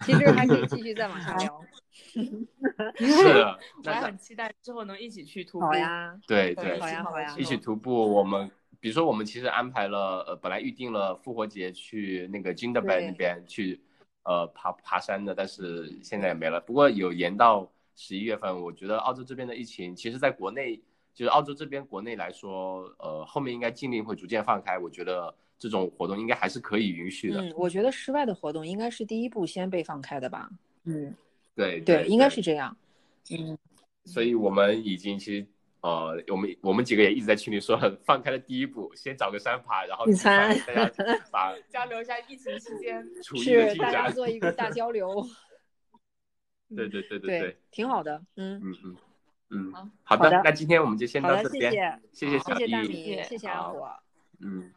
[0.00, 1.64] 其实还可以继续再往下聊。
[2.96, 5.66] 是的， 我还很期待之后能一起去徒步。
[5.66, 7.92] 好呀，对对，好呀好呀，一起徒步。
[7.92, 13.80] 我们比如说，我们其实安排了，呃，本来预定了复活节去那个金德白那边去，
[14.24, 16.58] 呃，爬爬山的，但是现在也没了。
[16.60, 18.60] 不过有延到十一月份。
[18.62, 20.82] 我觉得澳洲这边的疫情，其实在国内。
[21.14, 27.42] 就是澳洲这边国内来说，呃，后面应该禁令会逐渐放开，我觉得这种活动应该还是可以允许的。
[27.42, 30.48] 嗯，我觉得室外的活动应该是第一步先被放开的吧。
[30.84, 31.14] 嗯，
[31.54, 32.74] 对对，应该是这样。
[33.30, 33.56] 嗯，
[34.04, 35.46] 所以我们已经其实，
[35.82, 40.90] 呃，我们我们几个也一直在群里说，放开了第一步，先找个山爬，然后聚餐，大家
[41.30, 45.24] 把交流一下疫情期间 是大家做一个大交流。
[46.74, 48.16] 对对对对对，挺好的。
[48.36, 48.96] 嗯嗯嗯。
[49.52, 49.72] 嗯，
[50.02, 50.16] 好。
[50.16, 51.70] 的，那今天我们就先到这边，
[52.12, 53.88] 谢谢，谢谢小易，谢谢阿火，
[54.40, 54.70] 嗯。